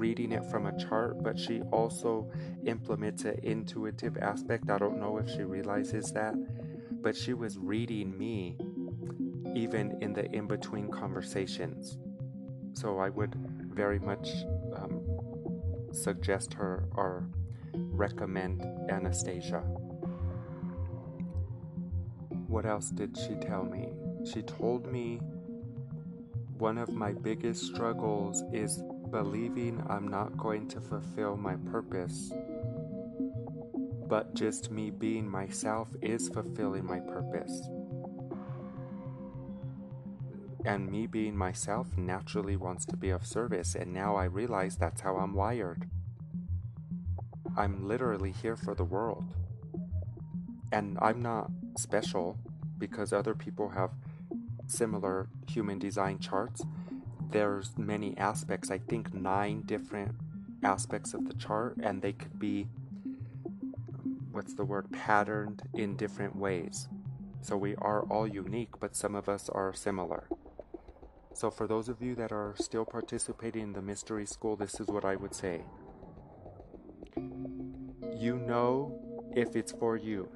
reading 0.00 0.32
it 0.32 0.44
from 0.46 0.64
a 0.64 0.76
chart, 0.78 1.22
but 1.22 1.38
she 1.38 1.60
also 1.70 2.26
implements 2.64 3.24
an 3.26 3.38
intuitive 3.42 4.16
aspect. 4.16 4.70
I 4.70 4.78
don't 4.78 4.98
know 4.98 5.18
if 5.18 5.28
she 5.28 5.42
realizes 5.42 6.10
that, 6.12 6.34
but 7.02 7.14
she 7.14 7.34
was 7.34 7.58
reading 7.58 8.16
me 8.16 8.56
even 9.54 9.98
in 10.00 10.14
the 10.14 10.24
in 10.32 10.46
between 10.46 10.90
conversations. 10.90 11.98
So 12.72 12.98
I 12.98 13.10
would 13.10 13.34
very 13.74 13.98
much 13.98 14.26
um, 14.74 15.02
suggest 15.92 16.54
her 16.54 16.84
or 16.96 17.28
recommend 17.74 18.62
Anastasia. 18.88 19.60
What 22.46 22.64
else 22.64 22.88
did 22.88 23.18
she 23.18 23.34
tell 23.34 23.64
me? 23.64 23.92
She 24.24 24.40
told 24.40 24.90
me 24.90 25.20
one 26.56 26.78
of 26.78 26.88
my 26.88 27.12
biggest 27.12 27.66
struggles 27.66 28.42
is 28.52 28.82
believing 29.10 29.82
I'm 29.88 30.08
not 30.08 30.36
going 30.36 30.68
to 30.68 30.80
fulfill 30.80 31.36
my 31.36 31.56
purpose. 31.56 32.32
But 34.06 34.34
just 34.34 34.70
me 34.70 34.90
being 34.90 35.28
myself 35.28 35.88
is 36.02 36.28
fulfilling 36.28 36.84
my 36.84 37.00
purpose. 37.00 37.68
And 40.64 40.90
me 40.90 41.06
being 41.06 41.36
myself 41.36 41.96
naturally 41.96 42.56
wants 42.56 42.84
to 42.86 42.96
be 42.96 43.10
of 43.10 43.26
service, 43.26 43.74
and 43.74 43.94
now 43.94 44.16
I 44.16 44.24
realize 44.24 44.76
that's 44.76 45.00
how 45.00 45.16
I'm 45.16 45.34
wired. 45.34 45.88
I'm 47.56 47.86
literally 47.86 48.32
here 48.32 48.56
for 48.56 48.74
the 48.74 48.84
world. 48.84 49.24
And 50.72 50.98
I'm 51.00 51.22
not 51.22 51.50
special 51.78 52.38
because 52.78 53.12
other 53.12 53.34
people 53.34 53.70
have 53.70 53.90
similar 54.66 55.28
human 55.48 55.78
design 55.78 56.18
charts 56.18 56.62
there's 57.30 57.76
many 57.78 58.16
aspects, 58.18 58.70
I 58.70 58.78
think 58.78 59.14
nine 59.14 59.62
different 59.62 60.14
aspects 60.62 61.14
of 61.14 61.26
the 61.26 61.34
chart, 61.34 61.76
and 61.82 62.02
they 62.02 62.12
could 62.12 62.38
be 62.38 62.66
what's 64.32 64.54
the 64.54 64.64
word 64.64 64.90
patterned 64.92 65.62
in 65.74 65.96
different 65.96 66.36
ways. 66.36 66.88
So 67.42 67.56
we 67.56 67.74
are 67.76 68.02
all 68.02 68.26
unique, 68.26 68.78
but 68.78 68.94
some 68.94 69.14
of 69.14 69.28
us 69.28 69.48
are 69.48 69.72
similar. 69.72 70.28
So 71.32 71.50
for 71.50 71.66
those 71.66 71.88
of 71.88 72.02
you 72.02 72.14
that 72.16 72.32
are 72.32 72.54
still 72.58 72.84
participating 72.84 73.62
in 73.62 73.72
the 73.72 73.82
mystery 73.82 74.26
school, 74.26 74.56
this 74.56 74.78
is 74.78 74.88
what 74.88 75.04
I 75.04 75.16
would 75.16 75.34
say. 75.34 75.62
You 77.16 78.36
know 78.36 79.00
if 79.34 79.56
it's 79.56 79.72
for 79.72 79.96
you. 79.96 80.28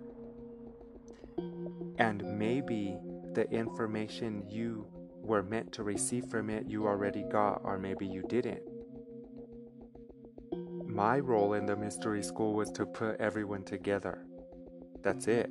And 1.99 2.39
maybe 2.39 2.97
the 3.35 3.51
information 3.51 4.45
you 4.49 4.87
were 5.25 5.43
meant 5.43 5.73
to 5.73 5.83
receive 5.83 6.27
from 6.27 6.51
it 6.51 6.69
you 6.69 6.87
already 6.87 7.25
got, 7.31 7.63
or 7.65 7.79
maybe 7.79 8.07
you 8.07 8.23
didn't. 8.29 8.63
My 10.87 11.19
role 11.19 11.55
in 11.55 11.67
the 11.67 11.77
mystery 11.77 12.23
school 12.23 12.55
was 12.55 12.71
to 12.73 12.87
put 12.87 13.21
everyone 13.21 13.65
together. 13.65 14.25
That's 15.03 15.27
it. 15.27 15.51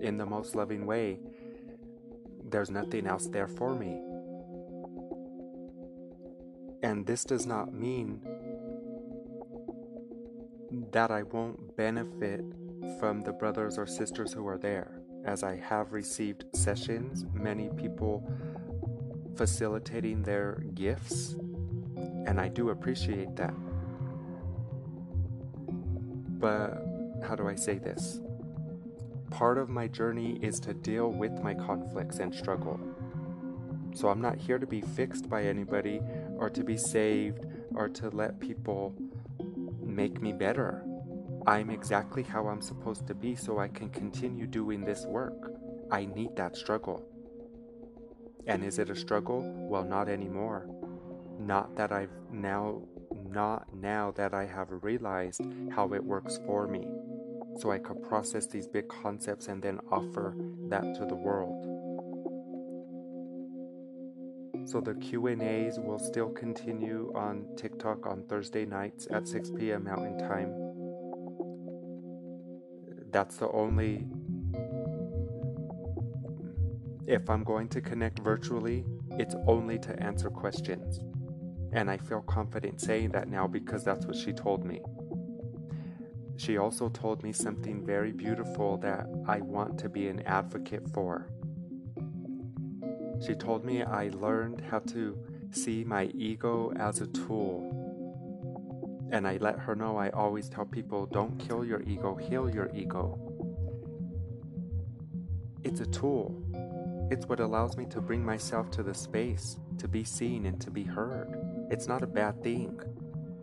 In 0.00 0.16
the 0.16 0.26
most 0.26 0.56
loving 0.56 0.86
way, 0.86 1.20
there's 2.44 2.70
nothing 2.70 3.06
else 3.06 3.26
there 3.26 3.46
for 3.46 3.74
me. 3.74 4.02
And 6.82 7.06
this 7.06 7.24
does 7.24 7.46
not 7.46 7.72
mean 7.72 8.20
that 10.92 11.10
I 11.10 11.22
won't 11.22 11.76
benefit 11.76 12.42
from 12.98 13.22
the 13.22 13.32
brothers 13.32 13.78
or 13.78 13.86
sisters 13.86 14.32
who 14.32 14.46
are 14.48 14.58
there. 14.58 14.99
As 15.24 15.42
I 15.42 15.56
have 15.56 15.92
received 15.92 16.44
sessions, 16.54 17.26
many 17.32 17.68
people 17.76 18.30
facilitating 19.36 20.22
their 20.22 20.62
gifts, 20.74 21.36
and 22.26 22.40
I 22.40 22.48
do 22.48 22.70
appreciate 22.70 23.36
that. 23.36 23.54
But 26.38 26.82
how 27.22 27.34
do 27.36 27.48
I 27.48 27.54
say 27.54 27.78
this? 27.78 28.20
Part 29.30 29.58
of 29.58 29.68
my 29.68 29.86
journey 29.86 30.38
is 30.42 30.58
to 30.60 30.74
deal 30.74 31.10
with 31.10 31.42
my 31.42 31.54
conflicts 31.54 32.18
and 32.18 32.34
struggle. 32.34 32.80
So 33.94 34.08
I'm 34.08 34.20
not 34.20 34.36
here 34.38 34.58
to 34.58 34.66
be 34.66 34.80
fixed 34.80 35.28
by 35.28 35.44
anybody 35.44 36.00
or 36.36 36.48
to 36.50 36.64
be 36.64 36.76
saved 36.76 37.46
or 37.74 37.88
to 37.88 38.08
let 38.10 38.40
people 38.40 38.94
make 39.82 40.20
me 40.20 40.32
better. 40.32 40.82
I'm 41.50 41.68
exactly 41.68 42.22
how 42.22 42.46
I'm 42.46 42.62
supposed 42.62 43.08
to 43.08 43.14
be 43.14 43.34
so 43.34 43.58
I 43.58 43.66
can 43.66 43.90
continue 43.90 44.46
doing 44.46 44.84
this 44.84 45.04
work. 45.04 45.50
I 45.90 46.04
need 46.04 46.36
that 46.36 46.56
struggle. 46.56 47.04
And 48.46 48.62
is 48.62 48.78
it 48.78 48.88
a 48.88 48.94
struggle? 48.94 49.42
Well, 49.68 49.82
not 49.82 50.08
anymore. 50.08 50.68
Not 51.40 51.74
that 51.74 51.90
I've 51.90 52.12
now, 52.30 52.82
not 53.28 53.66
now 53.74 54.12
that 54.12 54.32
I 54.32 54.46
have 54.46 54.68
realized 54.70 55.40
how 55.72 55.92
it 55.92 56.04
works 56.04 56.38
for 56.46 56.68
me. 56.68 56.86
So 57.58 57.72
I 57.72 57.80
could 57.80 58.00
process 58.00 58.46
these 58.46 58.68
big 58.68 58.86
concepts 58.86 59.48
and 59.48 59.60
then 59.60 59.80
offer 59.90 60.36
that 60.68 60.82
to 61.00 61.04
the 61.04 61.16
world. 61.16 61.66
So 64.68 64.80
the 64.80 64.94
Q&As 64.94 65.80
will 65.80 65.98
still 65.98 66.28
continue 66.28 67.12
on 67.16 67.44
TikTok 67.56 68.06
on 68.06 68.22
Thursday 68.28 68.66
nights 68.66 69.08
at 69.10 69.26
6 69.26 69.50
p.m. 69.58 69.82
Mountain 69.82 70.16
Time 70.18 70.69
that's 73.12 73.36
the 73.36 73.50
only 73.50 74.06
if 77.06 77.28
I'm 77.28 77.42
going 77.42 77.68
to 77.70 77.80
connect 77.80 78.20
virtually, 78.20 78.84
it's 79.18 79.34
only 79.46 79.78
to 79.80 80.00
answer 80.00 80.30
questions. 80.30 81.00
And 81.72 81.90
I 81.90 81.96
feel 81.96 82.22
confident 82.22 82.80
saying 82.80 83.10
that 83.10 83.28
now 83.28 83.46
because 83.48 83.84
that's 83.84 84.06
what 84.06 84.16
she 84.16 84.32
told 84.32 84.64
me. 84.64 84.80
She 86.36 86.56
also 86.56 86.88
told 86.88 87.22
me 87.22 87.32
something 87.32 87.84
very 87.84 88.12
beautiful 88.12 88.76
that 88.78 89.06
I 89.26 89.40
want 89.40 89.78
to 89.80 89.88
be 89.88 90.08
an 90.08 90.22
advocate 90.22 90.88
for. 90.94 91.28
She 93.26 93.34
told 93.34 93.64
me 93.64 93.82
I 93.82 94.10
learned 94.14 94.62
how 94.70 94.78
to 94.78 95.18
see 95.50 95.84
my 95.84 96.04
ego 96.14 96.72
as 96.76 97.00
a 97.00 97.08
tool 97.08 97.79
and 99.12 99.26
I 99.26 99.38
let 99.38 99.58
her 99.58 99.74
know 99.74 99.96
I 99.96 100.10
always 100.10 100.48
tell 100.48 100.64
people 100.64 101.06
don't 101.06 101.38
kill 101.38 101.64
your 101.64 101.82
ego, 101.82 102.14
heal 102.14 102.48
your 102.48 102.70
ego. 102.74 103.18
It's 105.64 105.80
a 105.80 105.86
tool. 105.86 106.42
It's 107.10 107.26
what 107.26 107.40
allows 107.40 107.76
me 107.76 107.86
to 107.86 108.00
bring 108.00 108.24
myself 108.24 108.70
to 108.72 108.82
the 108.82 108.94
space, 108.94 109.58
to 109.78 109.88
be 109.88 110.04
seen 110.04 110.46
and 110.46 110.60
to 110.60 110.70
be 110.70 110.84
heard. 110.84 111.36
It's 111.70 111.88
not 111.88 112.02
a 112.02 112.06
bad 112.06 112.42
thing. 112.42 112.80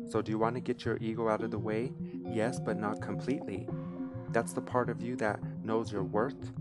So, 0.10 0.22
do 0.22 0.32
you 0.32 0.40
want 0.40 0.56
to 0.56 0.62
get 0.62 0.86
your 0.86 0.98
ego 1.02 1.28
out 1.28 1.44
of 1.44 1.52
the 1.52 1.60
way? 1.60 1.92
Yes, 2.26 2.60
but 2.60 2.78
not 2.78 3.02
completely. 3.02 3.68
That's 4.30 4.54
the 4.54 4.62
part 4.62 4.90
of 4.90 5.02
you 5.02 5.18
that 5.18 5.40
knows 5.64 5.92
your 5.92 6.04
worth, 6.04 6.54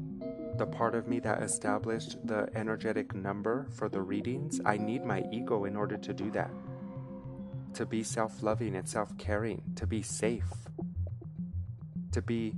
the 0.57 0.67
part 0.67 0.97
of 0.97 1.07
me 1.07 1.21
that 1.21 1.43
established 1.43 2.17
the 2.27 2.49
energetic 2.57 3.15
number 3.15 3.69
for 3.71 3.89
the 3.89 4.03
readings. 4.03 4.61
I 4.65 4.77
need 4.77 5.05
my 5.05 5.25
ego 5.31 5.65
in 5.65 5.77
order 5.77 5.97
to 5.97 6.13
do 6.13 6.31
that 6.33 6.51
to 7.77 7.85
be 7.85 8.03
self 8.03 8.43
loving 8.43 8.75
and 8.75 8.89
self 8.89 9.17
caring, 9.19 9.63
to 9.77 9.87
be 9.87 10.01
safe, 10.01 10.51
to 12.11 12.23
be 12.23 12.55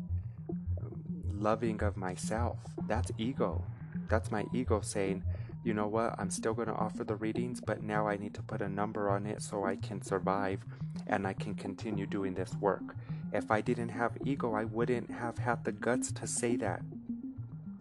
loving 1.32 1.82
of 1.82 1.96
myself. 1.96 2.58
That's 2.86 3.10
ego. 3.18 3.64
That's 4.08 4.30
my 4.30 4.46
ego 4.54 4.80
saying, 4.80 5.24
you 5.64 5.74
know 5.74 5.88
what, 5.88 6.14
I'm 6.18 6.30
still 6.30 6.54
going 6.54 6.68
to 6.68 6.74
offer 6.74 7.02
the 7.02 7.16
readings, 7.16 7.60
but 7.60 7.82
now 7.82 8.06
I 8.06 8.16
need 8.16 8.32
to 8.34 8.42
put 8.42 8.62
a 8.62 8.68
number 8.68 9.10
on 9.10 9.26
it 9.26 9.42
so 9.42 9.64
I 9.64 9.74
can 9.74 10.02
survive 10.02 10.60
and 11.08 11.26
I 11.26 11.32
can 11.32 11.54
continue 11.54 12.06
doing 12.06 12.34
this 12.34 12.54
work. 12.60 12.94
If 13.32 13.50
I 13.50 13.60
didn't 13.60 13.90
have 13.90 14.16
ego, 14.24 14.54
I 14.54 14.64
wouldn't 14.64 15.10
have 15.10 15.38
had 15.38 15.64
the 15.64 15.72
guts 15.72 16.12
to 16.12 16.28
say 16.28 16.54
that. 16.56 16.80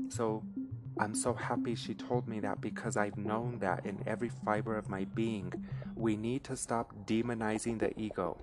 So 0.09 0.43
I'm 0.99 1.13
so 1.13 1.33
happy 1.33 1.75
she 1.75 1.93
told 1.93 2.27
me 2.27 2.39
that 2.39 2.61
because 2.61 2.97
I've 2.97 3.17
known 3.17 3.59
that 3.59 3.85
in 3.85 4.03
every 4.07 4.29
fiber 4.43 4.77
of 4.77 4.89
my 4.89 5.05
being. 5.05 5.53
We 5.95 6.15
need 6.15 6.43
to 6.45 6.55
stop 6.55 6.93
demonizing 7.05 7.79
the 7.79 7.97
ego. 7.99 8.37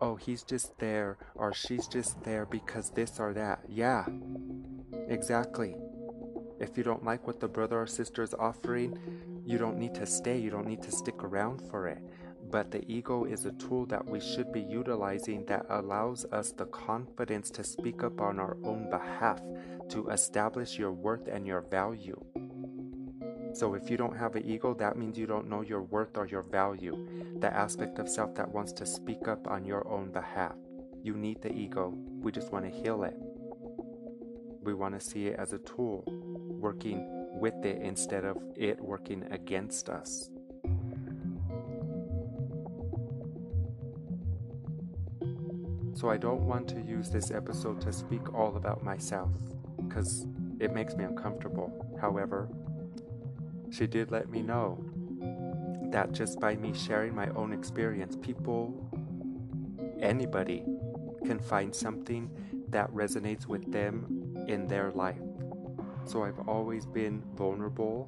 Oh, 0.00 0.16
he's 0.16 0.42
just 0.42 0.78
there, 0.78 1.16
or 1.34 1.54
she's 1.54 1.88
just 1.88 2.22
there 2.22 2.44
because 2.44 2.90
this 2.90 3.18
or 3.18 3.32
that. 3.32 3.60
Yeah, 3.68 4.04
exactly. 5.08 5.74
If 6.60 6.76
you 6.76 6.84
don't 6.84 7.04
like 7.04 7.26
what 7.26 7.40
the 7.40 7.48
brother 7.48 7.80
or 7.80 7.86
sister 7.86 8.22
is 8.22 8.34
offering, 8.34 8.98
you 9.44 9.56
don't 9.58 9.78
need 9.78 9.94
to 9.94 10.06
stay, 10.06 10.38
you 10.38 10.50
don't 10.50 10.66
need 10.66 10.82
to 10.82 10.90
stick 10.90 11.22
around 11.22 11.62
for 11.70 11.86
it. 11.86 11.98
But 12.50 12.70
the 12.70 12.84
ego 12.90 13.24
is 13.24 13.44
a 13.44 13.52
tool 13.52 13.86
that 13.86 14.06
we 14.06 14.20
should 14.20 14.52
be 14.52 14.60
utilizing 14.60 15.44
that 15.46 15.66
allows 15.68 16.24
us 16.26 16.52
the 16.52 16.66
confidence 16.66 17.50
to 17.50 17.64
speak 17.64 18.04
up 18.04 18.20
on 18.20 18.38
our 18.38 18.56
own 18.62 18.88
behalf, 18.88 19.40
to 19.88 20.08
establish 20.08 20.78
your 20.78 20.92
worth 20.92 21.26
and 21.28 21.46
your 21.46 21.62
value. 21.62 22.20
So 23.52 23.74
if 23.74 23.90
you 23.90 23.96
don't 23.96 24.16
have 24.16 24.36
an 24.36 24.44
ego, 24.44 24.74
that 24.74 24.96
means 24.96 25.18
you 25.18 25.26
don't 25.26 25.48
know 25.48 25.62
your 25.62 25.82
worth 25.82 26.16
or 26.16 26.26
your 26.26 26.42
value, 26.42 27.08
the 27.40 27.52
aspect 27.52 27.98
of 27.98 28.08
self 28.08 28.34
that 28.34 28.52
wants 28.52 28.72
to 28.74 28.86
speak 28.86 29.28
up 29.28 29.48
on 29.48 29.64
your 29.64 29.88
own 29.88 30.12
behalf. 30.12 30.54
You 31.02 31.14
need 31.14 31.40
the 31.40 31.52
ego. 31.52 31.94
We 32.20 32.32
just 32.32 32.52
want 32.52 32.64
to 32.66 32.70
heal 32.70 33.02
it. 33.04 33.16
We 34.62 34.74
want 34.74 34.98
to 34.98 35.04
see 35.04 35.28
it 35.28 35.38
as 35.38 35.52
a 35.52 35.58
tool, 35.58 36.04
working 36.60 37.08
with 37.40 37.64
it 37.64 37.80
instead 37.82 38.24
of 38.24 38.36
it 38.56 38.80
working 38.80 39.24
against 39.30 39.88
us. 39.88 40.28
So 45.96 46.10
I 46.10 46.18
don't 46.18 46.42
want 46.42 46.68
to 46.68 46.80
use 46.82 47.08
this 47.08 47.30
episode 47.30 47.80
to 47.80 47.90
speak 47.90 48.34
all 48.34 48.56
about 48.56 48.84
myself, 48.84 49.30
because 49.78 50.26
it 50.60 50.74
makes 50.74 50.94
me 50.94 51.04
uncomfortable. 51.04 51.72
However, 51.98 52.50
she 53.70 53.86
did 53.86 54.10
let 54.10 54.28
me 54.28 54.42
know 54.42 54.84
that 55.90 56.12
just 56.12 56.38
by 56.38 56.54
me 56.54 56.74
sharing 56.74 57.14
my 57.14 57.28
own 57.30 57.54
experience, 57.54 58.14
people, 58.14 58.74
anybody, 59.98 60.64
can 61.24 61.38
find 61.38 61.74
something 61.74 62.30
that 62.68 62.92
resonates 62.92 63.46
with 63.46 63.72
them 63.72 64.34
in 64.48 64.66
their 64.66 64.90
life. 64.90 65.16
So 66.04 66.24
I've 66.24 66.46
always 66.46 66.84
been 66.84 67.22
vulnerable, 67.36 68.06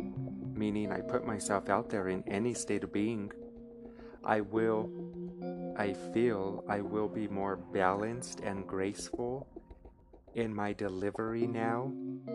meaning 0.52 0.92
I 0.92 1.00
put 1.00 1.26
myself 1.26 1.70
out 1.70 1.88
there 1.88 2.08
in 2.08 2.22
any 2.28 2.52
state 2.52 2.84
of 2.84 2.92
being. 2.92 3.32
I 4.22 4.42
will 4.42 4.90
I 5.78 5.92
feel 6.12 6.64
I 6.68 6.80
will 6.80 7.08
be 7.08 7.28
more 7.28 7.54
balanced 7.54 8.40
and 8.40 8.66
graceful 8.66 9.46
in 10.34 10.52
my 10.52 10.72
delivery 10.72 11.46
now 11.46 11.92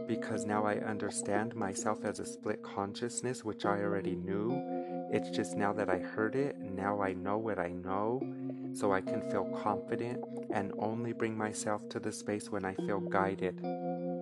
because 0.07 0.45
now 0.45 0.65
I 0.65 0.75
understand 0.75 1.53
myself 1.53 2.05
as 2.05 2.19
a 2.19 2.25
split 2.25 2.63
consciousness, 2.63 3.43
which 3.43 3.65
I 3.65 3.81
already 3.81 4.15
knew. 4.15 4.57
It's 5.11 5.29
just 5.29 5.57
now 5.57 5.73
that 5.73 5.89
I 5.89 5.99
heard 5.99 6.35
it, 6.35 6.57
now 6.57 7.01
I 7.01 7.13
know 7.13 7.37
what 7.37 7.59
I 7.59 7.69
know, 7.69 8.21
so 8.73 8.93
I 8.93 9.01
can 9.01 9.29
feel 9.29 9.45
confident 9.61 10.23
and 10.51 10.71
only 10.79 11.11
bring 11.11 11.37
myself 11.37 11.87
to 11.89 11.99
the 11.99 12.11
space 12.11 12.49
when 12.49 12.63
I 12.63 12.73
feel 12.75 13.01
guided, 13.01 13.61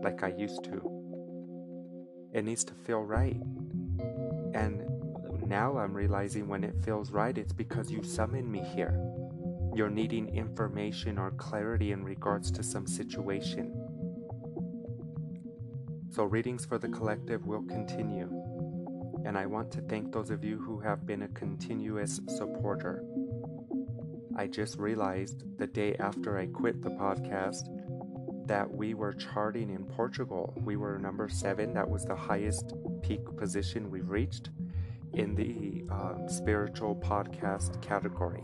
like 0.04 0.24
I 0.24 0.34
used 0.36 0.64
to. 0.66 0.82
It 2.34 2.44
needs 2.44 2.64
to 2.66 2.74
feel 2.74 3.02
right. 3.02 3.40
And 4.54 4.91
now 5.52 5.78
I'm 5.78 5.94
realizing 5.94 6.48
when 6.48 6.64
it 6.64 6.82
feels 6.82 7.12
right, 7.12 7.38
it's 7.38 7.52
because 7.52 7.92
you 7.92 8.02
summoned 8.04 8.50
me 8.50 8.62
here. 8.74 8.98
You're 9.76 9.90
needing 9.90 10.34
information 10.34 11.18
or 11.18 11.32
clarity 11.32 11.92
in 11.92 12.06
regards 12.06 12.52
to 12.52 12.64
some 12.64 12.88
situation. 12.88 13.74
So, 16.10 16.24
readings 16.24 16.66
for 16.66 16.78
the 16.78 16.88
collective 16.88 17.46
will 17.46 17.64
continue. 17.64 18.30
And 19.26 19.38
I 19.38 19.46
want 19.46 19.72
to 19.74 19.82
thank 19.82 20.14
those 20.14 20.30
of 20.30 20.42
you 20.42 20.58
who 20.58 20.80
have 20.80 21.06
been 21.06 21.24
a 21.24 21.28
continuous 21.28 22.22
supporter. 22.30 23.04
I 24.38 24.48
just 24.48 24.78
realized 24.78 25.44
the 25.58 25.68
day 25.68 25.96
after 25.96 26.40
I 26.40 26.46
quit 26.46 26.82
the 26.82 26.92
podcast 26.92 27.68
that 28.48 28.72
we 28.72 28.94
were 28.94 29.14
charting 29.14 29.70
in 29.70 29.84
Portugal. 29.84 30.54
We 30.64 30.78
were 30.78 30.98
number 30.98 31.28
seven. 31.28 31.74
That 31.74 31.90
was 31.90 32.06
the 32.06 32.16
highest 32.16 32.74
peak 33.02 33.26
position 33.38 33.92
we've 33.92 34.10
reached 34.10 34.50
in 35.14 35.36
the 35.36 35.84
um, 35.94 36.28
spiritual 36.28 36.96
podcast 36.96 37.82
category. 37.82 38.44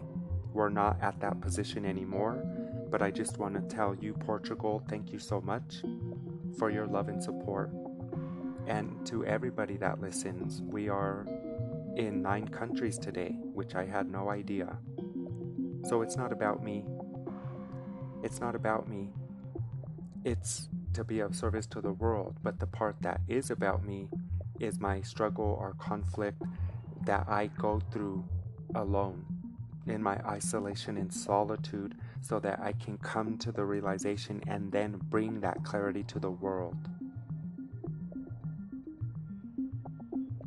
We're 0.53 0.69
not 0.69 0.97
at 1.01 1.19
that 1.21 1.39
position 1.41 1.85
anymore, 1.85 2.43
but 2.89 3.01
I 3.01 3.11
just 3.11 3.37
want 3.37 3.55
to 3.55 3.75
tell 3.75 3.95
you, 3.95 4.13
Portugal, 4.13 4.83
thank 4.89 5.11
you 5.11 5.19
so 5.19 5.39
much 5.41 5.83
for 6.57 6.69
your 6.69 6.87
love 6.87 7.09
and 7.09 7.23
support. 7.23 7.71
And 8.65 9.05
to 9.07 9.25
everybody 9.25 9.77
that 9.77 10.01
listens, 10.01 10.61
we 10.61 10.89
are 10.89 11.25
in 11.95 12.21
nine 12.21 12.47
countries 12.47 12.97
today, 12.97 13.37
which 13.53 13.75
I 13.75 13.85
had 13.85 14.09
no 14.09 14.29
idea. 14.29 14.77
So 15.85 16.01
it's 16.01 16.17
not 16.17 16.31
about 16.31 16.63
me. 16.63 16.85
It's 18.23 18.41
not 18.41 18.55
about 18.55 18.89
me. 18.89 19.13
It's 20.25 20.69
to 20.93 21.03
be 21.03 21.19
of 21.19 21.35
service 21.35 21.65
to 21.67 21.81
the 21.81 21.93
world, 21.93 22.37
but 22.43 22.59
the 22.59 22.67
part 22.67 22.97
that 23.01 23.21
is 23.27 23.51
about 23.51 23.85
me 23.85 24.09
is 24.59 24.79
my 24.79 25.01
struggle 25.01 25.57
or 25.59 25.73
conflict 25.77 26.41
that 27.05 27.27
I 27.27 27.47
go 27.47 27.81
through 27.91 28.25
alone 28.75 29.25
in 29.87 30.03
my 30.03 30.17
isolation 30.25 30.97
and 30.97 31.13
solitude 31.13 31.95
so 32.21 32.39
that 32.39 32.59
I 32.59 32.73
can 32.73 32.97
come 32.97 33.37
to 33.39 33.51
the 33.51 33.63
realization 33.63 34.41
and 34.47 34.71
then 34.71 34.99
bring 35.09 35.39
that 35.41 35.63
clarity 35.63 36.03
to 36.03 36.19
the 36.19 36.31
world. 36.31 36.77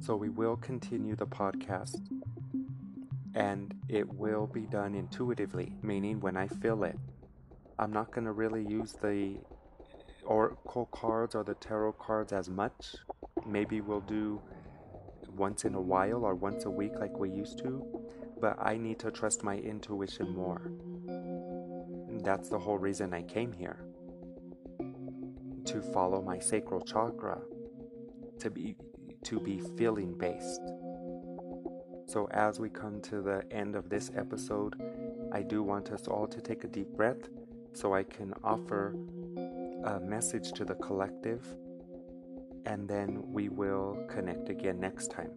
So 0.00 0.16
we 0.16 0.28
will 0.28 0.56
continue 0.56 1.16
the 1.16 1.26
podcast 1.26 2.00
and 3.34 3.74
it 3.88 4.12
will 4.14 4.46
be 4.46 4.62
done 4.62 4.94
intuitively, 4.94 5.72
meaning 5.82 6.20
when 6.20 6.36
I 6.36 6.48
feel 6.48 6.84
it. 6.84 6.98
I'm 7.78 7.92
not 7.92 8.10
going 8.10 8.24
to 8.24 8.32
really 8.32 8.66
use 8.66 8.92
the 9.00 9.36
oracle 10.24 10.88
cards 10.92 11.34
or 11.34 11.44
the 11.44 11.54
tarot 11.54 11.92
cards 11.92 12.32
as 12.32 12.48
much. 12.48 12.96
Maybe 13.46 13.80
we'll 13.80 14.00
do 14.00 14.40
once 15.36 15.64
in 15.64 15.74
a 15.74 15.80
while 15.80 16.24
or 16.24 16.34
once 16.34 16.64
a 16.64 16.70
week 16.70 16.92
like 16.98 17.16
we 17.18 17.30
used 17.30 17.58
to, 17.58 17.84
but 18.40 18.56
I 18.60 18.76
need 18.76 18.98
to 19.00 19.10
trust 19.10 19.42
my 19.42 19.56
intuition 19.56 20.30
more. 20.34 20.72
That's 22.22 22.48
the 22.48 22.58
whole 22.58 22.78
reason 22.78 23.14
I 23.14 23.22
came 23.22 23.52
here. 23.52 23.78
To 25.66 25.80
follow 25.80 26.20
my 26.22 26.38
sacral 26.38 26.80
chakra, 26.80 27.40
to 28.40 28.50
be 28.50 28.76
to 29.24 29.38
be 29.38 29.60
feeling 29.76 30.16
based. 30.16 30.62
So 32.06 32.26
as 32.32 32.58
we 32.58 32.70
come 32.70 33.00
to 33.02 33.20
the 33.20 33.44
end 33.52 33.76
of 33.76 33.88
this 33.88 34.10
episode, 34.16 34.74
I 35.32 35.42
do 35.42 35.62
want 35.62 35.92
us 35.92 36.08
all 36.08 36.26
to 36.26 36.40
take 36.40 36.64
a 36.64 36.68
deep 36.68 36.88
breath 36.96 37.28
so 37.72 37.94
I 37.94 38.02
can 38.02 38.34
offer 38.42 38.96
a 39.84 40.00
message 40.00 40.52
to 40.52 40.64
the 40.64 40.74
collective 40.74 41.46
and 42.66 42.88
then 42.88 43.22
we 43.32 43.48
will 43.48 43.96
connect 44.08 44.48
again 44.48 44.80
next 44.80 45.10
time. 45.10 45.30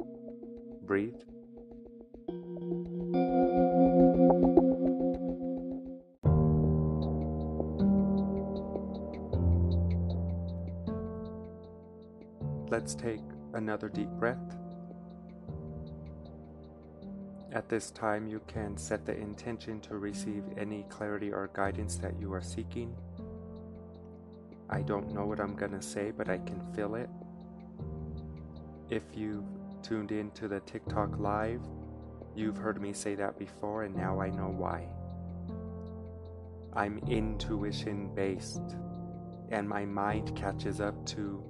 Breathe. 0.83 1.15
Let's 12.69 12.95
take 12.95 13.21
another 13.53 13.87
deep 13.87 14.09
breath. 14.09 14.57
At 17.51 17.69
this 17.69 17.91
time, 17.91 18.27
you 18.27 18.41
can 18.47 18.77
set 18.77 19.05
the 19.05 19.15
intention 19.15 19.79
to 19.81 19.97
receive 19.97 20.43
any 20.57 20.83
clarity 20.89 21.31
or 21.31 21.51
guidance 21.53 21.97
that 21.97 22.19
you 22.19 22.33
are 22.33 22.41
seeking. 22.41 22.95
I 24.73 24.81
don't 24.81 25.13
know 25.13 25.23
what 25.23 25.39
I'm 25.39 25.55
going 25.55 25.73
to 25.73 25.81
say, 25.83 26.09
but 26.09 26.29
I 26.29 26.39
can 26.39 26.59
feel 26.73 26.95
it. 26.95 27.07
If 28.89 29.03
you've 29.13 29.45
tuned 29.83 30.11
in 30.11 30.31
to 30.31 30.47
the 30.47 30.61
TikTok 30.61 31.19
live, 31.19 31.61
you've 32.35 32.57
heard 32.57 32.81
me 32.81 32.91
say 32.91 33.13
that 33.13 33.37
before, 33.37 33.83
and 33.83 33.95
now 33.95 34.19
I 34.19 34.31
know 34.31 34.49
why. 34.49 34.87
I'm 36.73 36.97
intuition 37.07 38.15
based, 38.15 38.75
and 39.51 39.69
my 39.69 39.85
mind 39.85 40.35
catches 40.35 40.81
up 40.81 41.05
to 41.07 41.43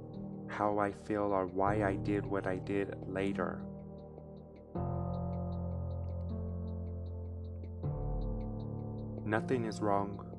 how 0.47 0.77
I 0.79 0.91
feel 0.91 1.31
or 1.31 1.47
why 1.47 1.81
I 1.81 1.95
did 1.95 2.25
what 2.25 2.45
I 2.45 2.57
did 2.57 2.93
later. 3.07 3.61
Nothing 9.25 9.63
is 9.63 9.79
wrong. 9.79 10.32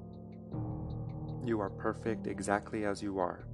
You 1.45 1.61
are 1.61 1.69
perfect 1.69 2.27
exactly 2.27 2.87
as 2.87 3.03
you 3.03 3.19
are. 3.19 3.45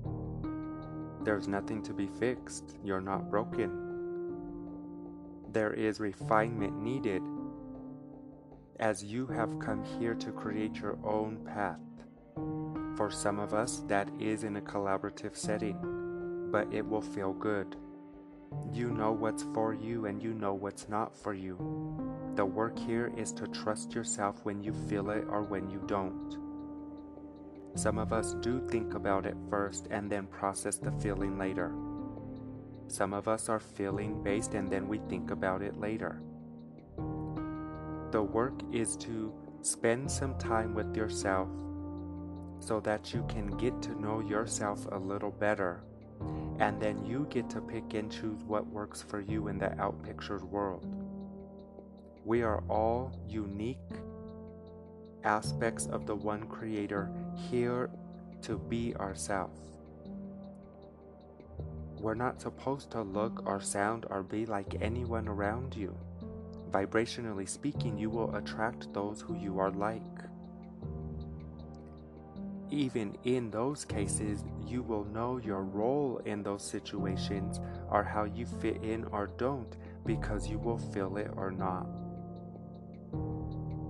There's 1.24 1.48
nothing 1.48 1.82
to 1.82 1.92
be 1.92 2.06
fixed. 2.06 2.78
You're 2.84 3.00
not 3.00 3.28
broken. 3.28 3.88
There 5.52 5.72
is 5.72 5.98
refinement 5.98 6.80
needed 6.80 7.22
as 8.78 9.02
you 9.02 9.26
have 9.26 9.58
come 9.58 9.84
here 9.98 10.14
to 10.14 10.30
create 10.30 10.76
your 10.76 10.98
own 11.04 11.44
path. 11.44 11.80
For 12.96 13.10
some 13.10 13.40
of 13.40 13.54
us, 13.54 13.82
that 13.88 14.08
is 14.20 14.44
in 14.44 14.56
a 14.56 14.60
collaborative 14.60 15.36
setting, 15.36 16.48
but 16.52 16.72
it 16.72 16.86
will 16.86 17.02
feel 17.02 17.32
good. 17.32 17.74
You 18.72 18.90
know 18.90 19.10
what's 19.10 19.42
for 19.52 19.74
you 19.74 20.06
and 20.06 20.22
you 20.22 20.32
know 20.32 20.54
what's 20.54 20.88
not 20.88 21.16
for 21.16 21.34
you. 21.34 21.56
The 22.36 22.46
work 22.46 22.78
here 22.78 23.12
is 23.16 23.32
to 23.32 23.48
trust 23.48 23.94
yourself 23.94 24.44
when 24.44 24.62
you 24.62 24.72
feel 24.72 25.10
it 25.10 25.24
or 25.28 25.42
when 25.42 25.68
you 25.68 25.82
don't. 25.86 26.49
Some 27.80 27.96
of 27.96 28.12
us 28.12 28.34
do 28.42 28.60
think 28.68 28.92
about 28.92 29.24
it 29.24 29.38
first 29.48 29.86
and 29.90 30.12
then 30.12 30.26
process 30.26 30.76
the 30.76 30.92
feeling 31.00 31.38
later. 31.38 31.72
Some 32.88 33.14
of 33.14 33.26
us 33.26 33.48
are 33.48 33.58
feeling 33.58 34.22
based 34.22 34.52
and 34.52 34.70
then 34.70 34.86
we 34.86 34.98
think 35.08 35.30
about 35.30 35.62
it 35.62 35.80
later. 35.80 36.20
The 38.10 38.22
work 38.22 38.60
is 38.70 38.96
to 38.96 39.32
spend 39.62 40.10
some 40.10 40.36
time 40.36 40.74
with 40.74 40.94
yourself 40.94 41.48
so 42.58 42.80
that 42.80 43.14
you 43.14 43.24
can 43.30 43.46
get 43.56 43.80
to 43.80 43.98
know 43.98 44.20
yourself 44.20 44.86
a 44.92 44.98
little 44.98 45.30
better 45.30 45.82
and 46.58 46.78
then 46.78 47.02
you 47.06 47.26
get 47.30 47.48
to 47.48 47.62
pick 47.62 47.94
and 47.94 48.12
choose 48.12 48.44
what 48.44 48.66
works 48.66 49.00
for 49.00 49.22
you 49.22 49.48
in 49.48 49.56
the 49.56 49.68
outpictured 49.78 50.42
world. 50.42 50.84
We 52.26 52.42
are 52.42 52.62
all 52.68 53.10
unique 53.26 53.78
aspects 55.24 55.86
of 55.86 56.06
the 56.06 56.14
one 56.14 56.44
creator 56.44 57.10
here 57.50 57.90
to 58.42 58.58
be 58.58 58.94
ourselves. 58.96 59.60
We're 61.98 62.14
not 62.14 62.40
supposed 62.40 62.90
to 62.92 63.02
look 63.02 63.42
or 63.46 63.60
sound 63.60 64.06
or 64.08 64.22
be 64.22 64.46
like 64.46 64.80
anyone 64.80 65.28
around 65.28 65.76
you. 65.76 65.96
Vibrationally 66.70 67.48
speaking, 67.48 67.98
you 67.98 68.08
will 68.08 68.34
attract 68.34 68.92
those 68.94 69.20
who 69.20 69.36
you 69.36 69.58
are 69.58 69.70
like 69.70 70.02
even 72.70 73.16
in 73.24 73.50
those 73.50 73.84
cases, 73.84 74.44
you 74.66 74.82
will 74.82 75.04
know 75.04 75.38
your 75.38 75.62
role 75.62 76.20
in 76.24 76.42
those 76.42 76.62
situations 76.62 77.60
or 77.90 78.02
how 78.04 78.24
you 78.24 78.46
fit 78.46 78.82
in 78.82 79.04
or 79.06 79.30
don't 79.38 79.76
because 80.06 80.48
you 80.48 80.58
will 80.58 80.78
feel 80.78 81.16
it 81.16 81.30
or 81.36 81.50
not. 81.50 81.86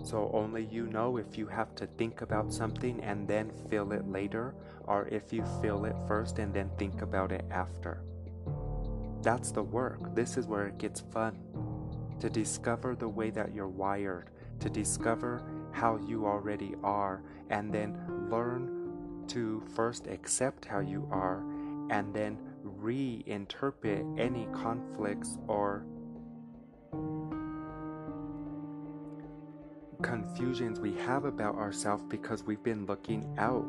So 0.03 0.31
only 0.33 0.65
you 0.65 0.87
know 0.87 1.17
if 1.19 1.37
you 1.37 1.47
have 1.47 1.75
to 1.77 1.87
think 1.87 2.23
about 2.23 2.53
something 2.53 3.01
and 3.03 3.29
then 3.29 3.51
feel 3.69 3.93
it 3.93 4.09
later, 4.09 4.55
or 4.85 5.09
if 5.09 5.33
you 5.33 5.45
feel 5.61 5.85
it 5.85 5.97
first 6.09 6.39
and 6.39 6.53
then 6.53 6.71
think 6.79 7.03
about 7.03 7.33
it 7.33 7.45
after. 7.51 8.03
That's 9.23 9.51
the 9.51 9.63
work. 9.63 10.15
This 10.15 10.37
is 10.37 10.47
where 10.47 10.67
it 10.67 10.79
gets 10.79 11.01
fun. 11.01 11.39
To 12.21 12.31
discover 12.31 12.97
the 12.97 13.09
way 13.09 13.31
that 13.31 13.55
you're 13.55 13.69
wired, 13.69 14.31
to 14.61 14.71
discover 14.71 15.43
how 15.73 15.97
you 15.97 16.27
already 16.27 16.75
are, 16.83 17.23
and 17.51 17.73
then 17.73 17.99
learn 18.31 19.25
to 19.29 19.63
first 19.75 20.07
accept 20.07 20.65
how 20.65 20.81
you 20.81 21.07
are 21.11 21.45
and 21.91 22.13
then 22.15 22.39
reinterpret 22.65 24.19
any 24.19 24.47
conflicts 24.53 25.39
or 25.47 25.85
confusions 30.03 30.81
we 30.81 30.95
have 30.99 31.25
about 31.25 31.57
ourselves 31.57 32.05
because 32.09 32.43
we've 32.45 32.63
been 32.63 32.87
looking 32.87 33.35
out. 33.39 33.65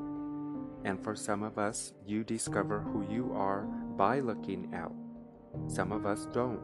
And 0.84 1.02
for 1.04 1.16
some 1.16 1.44
of 1.44 1.58
us, 1.58 1.94
you 2.06 2.24
discover 2.24 2.80
who 2.80 3.06
you 3.10 3.34
are 3.34 3.62
by 3.98 4.20
looking 4.20 4.74
out. 4.74 4.94
Some 5.68 5.92
of 5.92 6.06
us 6.06 6.28
don't. 6.34 6.60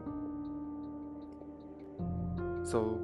So 2.64 2.98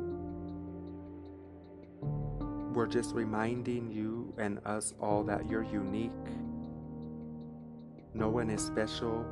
we're 2.74 2.86
just 2.86 3.14
reminding 3.14 3.92
you 3.92 4.34
and 4.36 4.58
us 4.66 4.94
all 5.00 5.22
that 5.24 5.48
you're 5.48 5.62
unique. 5.62 6.10
No 8.12 8.28
one 8.28 8.50
is 8.50 8.64
special 8.64 9.24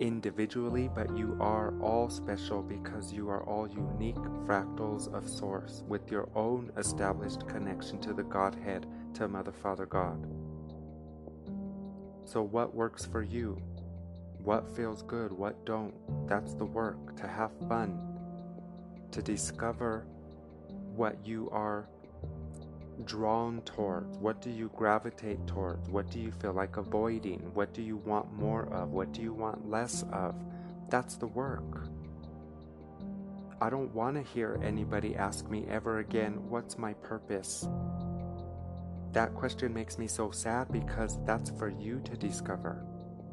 individually, 0.00 0.88
but 0.94 1.16
you 1.16 1.36
are 1.40 1.74
all 1.80 2.08
special 2.08 2.62
because 2.62 3.12
you 3.12 3.28
are 3.28 3.42
all 3.44 3.68
unique 3.68 4.16
fractals 4.46 5.12
of 5.12 5.28
Source 5.28 5.82
with 5.88 6.10
your 6.10 6.28
own 6.34 6.70
established 6.76 7.46
connection 7.48 8.00
to 8.00 8.12
the 8.12 8.22
Godhead, 8.22 8.86
to 9.14 9.28
Mother, 9.28 9.52
Father, 9.52 9.86
God. 9.86 10.26
So, 12.24 12.42
what 12.42 12.74
works 12.74 13.06
for 13.06 13.22
you? 13.22 13.60
What 14.42 14.74
feels 14.76 15.02
good? 15.02 15.32
What 15.32 15.64
don't? 15.64 15.94
That's 16.28 16.54
the 16.54 16.64
work 16.64 17.16
to 17.16 17.26
have 17.26 17.50
fun, 17.68 17.98
to 19.10 19.22
discover 19.22 20.06
what 20.94 21.26
you 21.26 21.48
are 21.52 21.88
drawn 23.04 23.60
towards? 23.62 24.18
What 24.18 24.40
do 24.40 24.50
you 24.50 24.70
gravitate 24.76 25.46
towards? 25.46 25.88
What 25.88 26.10
do 26.10 26.18
you 26.18 26.32
feel 26.32 26.52
like 26.52 26.76
avoiding? 26.76 27.40
What 27.54 27.72
do 27.72 27.82
you 27.82 27.96
want 27.98 28.32
more 28.32 28.66
of? 28.72 28.90
What 28.90 29.12
do 29.12 29.22
you 29.22 29.32
want 29.32 29.68
less 29.68 30.04
of? 30.12 30.34
That's 30.88 31.16
the 31.16 31.26
work. 31.26 31.88
I 33.60 33.70
don't 33.70 33.92
want 33.94 34.16
to 34.16 34.22
hear 34.22 34.60
anybody 34.62 35.16
ask 35.16 35.48
me 35.50 35.66
ever 35.68 35.98
again, 35.98 36.48
What's 36.48 36.78
my 36.78 36.94
purpose? 36.94 37.68
That 39.12 39.34
question 39.34 39.74
makes 39.74 39.98
me 39.98 40.06
so 40.06 40.30
sad 40.30 40.70
because 40.70 41.18
that's 41.24 41.50
for 41.50 41.68
you 41.68 42.00
to 42.04 42.16
discover. 42.16 42.84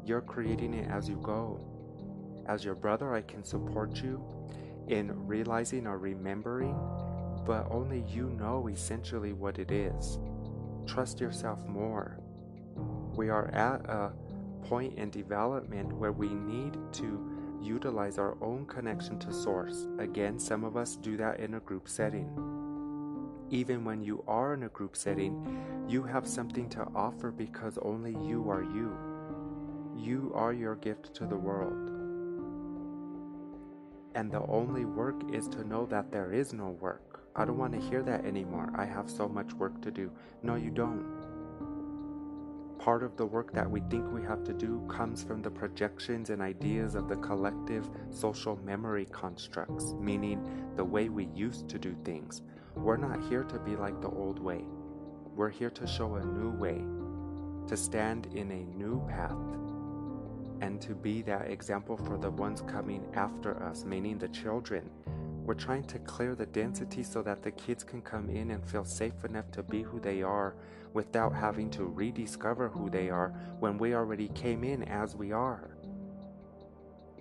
You're 0.04 0.22
creating 0.22 0.74
it 0.74 0.90
as 0.90 1.08
you 1.08 1.16
go. 1.22 1.60
As 2.46 2.64
your 2.64 2.74
brother, 2.74 3.14
I 3.14 3.22
can 3.22 3.44
support 3.44 4.02
you 4.02 4.24
in 4.88 5.26
realizing 5.26 5.86
or 5.86 5.98
remembering, 5.98 6.76
but 7.46 7.66
only 7.70 8.04
you 8.08 8.28
know 8.30 8.68
essentially 8.68 9.32
what 9.32 9.58
it 9.58 9.70
is. 9.70 10.18
Trust 10.86 11.20
yourself 11.20 11.64
more. 11.66 12.18
We 13.14 13.30
are 13.30 13.48
at 13.48 13.86
a 13.88 14.12
point 14.64 14.98
in 14.98 15.10
development 15.10 15.92
where 15.92 16.12
we 16.12 16.28
need 16.28 16.76
to 16.94 17.24
utilize 17.62 18.18
our 18.18 18.36
own 18.42 18.66
connection 18.66 19.18
to 19.20 19.32
Source. 19.32 19.86
Again, 19.98 20.38
some 20.38 20.64
of 20.64 20.76
us 20.76 20.96
do 20.96 21.16
that 21.16 21.40
in 21.40 21.54
a 21.54 21.60
group 21.60 21.88
setting. 21.88 22.28
Even 23.50 23.84
when 23.84 24.02
you 24.02 24.24
are 24.26 24.54
in 24.54 24.64
a 24.64 24.68
group 24.68 24.96
setting, 24.96 25.86
you 25.88 26.02
have 26.02 26.26
something 26.26 26.68
to 26.70 26.86
offer 26.94 27.30
because 27.30 27.78
only 27.80 28.16
you 28.26 28.50
are 28.50 28.62
you. 28.62 28.92
You 29.96 30.32
are 30.34 30.52
your 30.52 30.74
gift 30.76 31.14
to 31.14 31.26
the 31.26 31.36
world. 31.36 31.90
And 34.16 34.30
the 34.30 34.42
only 34.48 34.84
work 34.84 35.16
is 35.32 35.46
to 35.48 35.66
know 35.66 35.86
that 35.86 36.10
there 36.10 36.32
is 36.32 36.52
no 36.52 36.70
work. 36.70 37.15
I 37.36 37.44
don't 37.44 37.58
want 37.58 37.74
to 37.74 37.88
hear 37.88 38.02
that 38.02 38.24
anymore. 38.24 38.72
I 38.74 38.86
have 38.86 39.10
so 39.10 39.28
much 39.28 39.52
work 39.52 39.80
to 39.82 39.90
do. 39.90 40.10
No, 40.42 40.54
you 40.54 40.70
don't 40.70 41.04
part 42.86 43.02
of 43.02 43.16
the 43.16 43.26
work 43.26 43.52
that 43.52 43.68
we 43.68 43.80
think 43.90 44.08
we 44.12 44.22
have 44.22 44.44
to 44.44 44.52
do 44.52 44.80
comes 44.88 45.20
from 45.20 45.42
the 45.42 45.50
projections 45.50 46.30
and 46.30 46.40
ideas 46.40 46.94
of 46.94 47.08
the 47.08 47.16
collective 47.16 47.90
social 48.10 48.56
memory 48.64 49.06
constructs, 49.06 49.92
meaning 49.94 50.40
the 50.76 50.84
way 50.84 51.08
we 51.08 51.26
used 51.34 51.68
to 51.68 51.80
do 51.80 51.96
things. 52.04 52.42
We're 52.76 52.96
not 52.96 53.20
here 53.28 53.42
to 53.42 53.58
be 53.58 53.74
like 53.74 54.00
the 54.00 54.10
old 54.10 54.38
way. 54.38 54.64
We're 55.34 55.50
here 55.50 55.70
to 55.70 55.84
show 55.84 56.14
a 56.14 56.24
new 56.24 56.50
way, 56.50 56.80
to 57.66 57.76
stand 57.76 58.26
in 58.36 58.52
a 58.52 58.64
new 58.78 59.04
path, 59.08 59.32
and 60.60 60.80
to 60.82 60.94
be 60.94 61.22
that 61.22 61.50
example 61.50 61.96
for 61.96 62.16
the 62.16 62.30
ones 62.30 62.62
coming 62.68 63.04
after 63.14 63.60
us, 63.64 63.84
meaning 63.84 64.16
the 64.16 64.28
children. 64.28 64.88
We're 65.46 65.54
trying 65.54 65.84
to 65.84 66.00
clear 66.00 66.34
the 66.34 66.46
density 66.46 67.04
so 67.04 67.22
that 67.22 67.44
the 67.44 67.52
kids 67.52 67.84
can 67.84 68.02
come 68.02 68.28
in 68.28 68.50
and 68.50 68.68
feel 68.68 68.84
safe 68.84 69.24
enough 69.24 69.48
to 69.52 69.62
be 69.62 69.82
who 69.82 70.00
they 70.00 70.20
are 70.20 70.56
without 70.92 71.32
having 71.32 71.70
to 71.70 71.84
rediscover 71.84 72.68
who 72.68 72.90
they 72.90 73.10
are 73.10 73.28
when 73.60 73.78
we 73.78 73.94
already 73.94 74.26
came 74.30 74.64
in 74.64 74.82
as 74.82 75.14
we 75.14 75.30
are. 75.30 75.76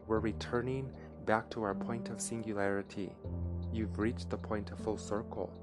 We're 0.07 0.21
returning 0.21 0.91
back 1.27 1.51
to 1.51 1.61
our 1.61 1.75
point 1.75 2.09
of 2.09 2.19
singularity. 2.19 3.15
You've 3.71 3.99
reached 3.99 4.31
the 4.31 4.39
point 4.39 4.71
of 4.71 4.79
full 4.79 4.97
circle. 4.97 5.53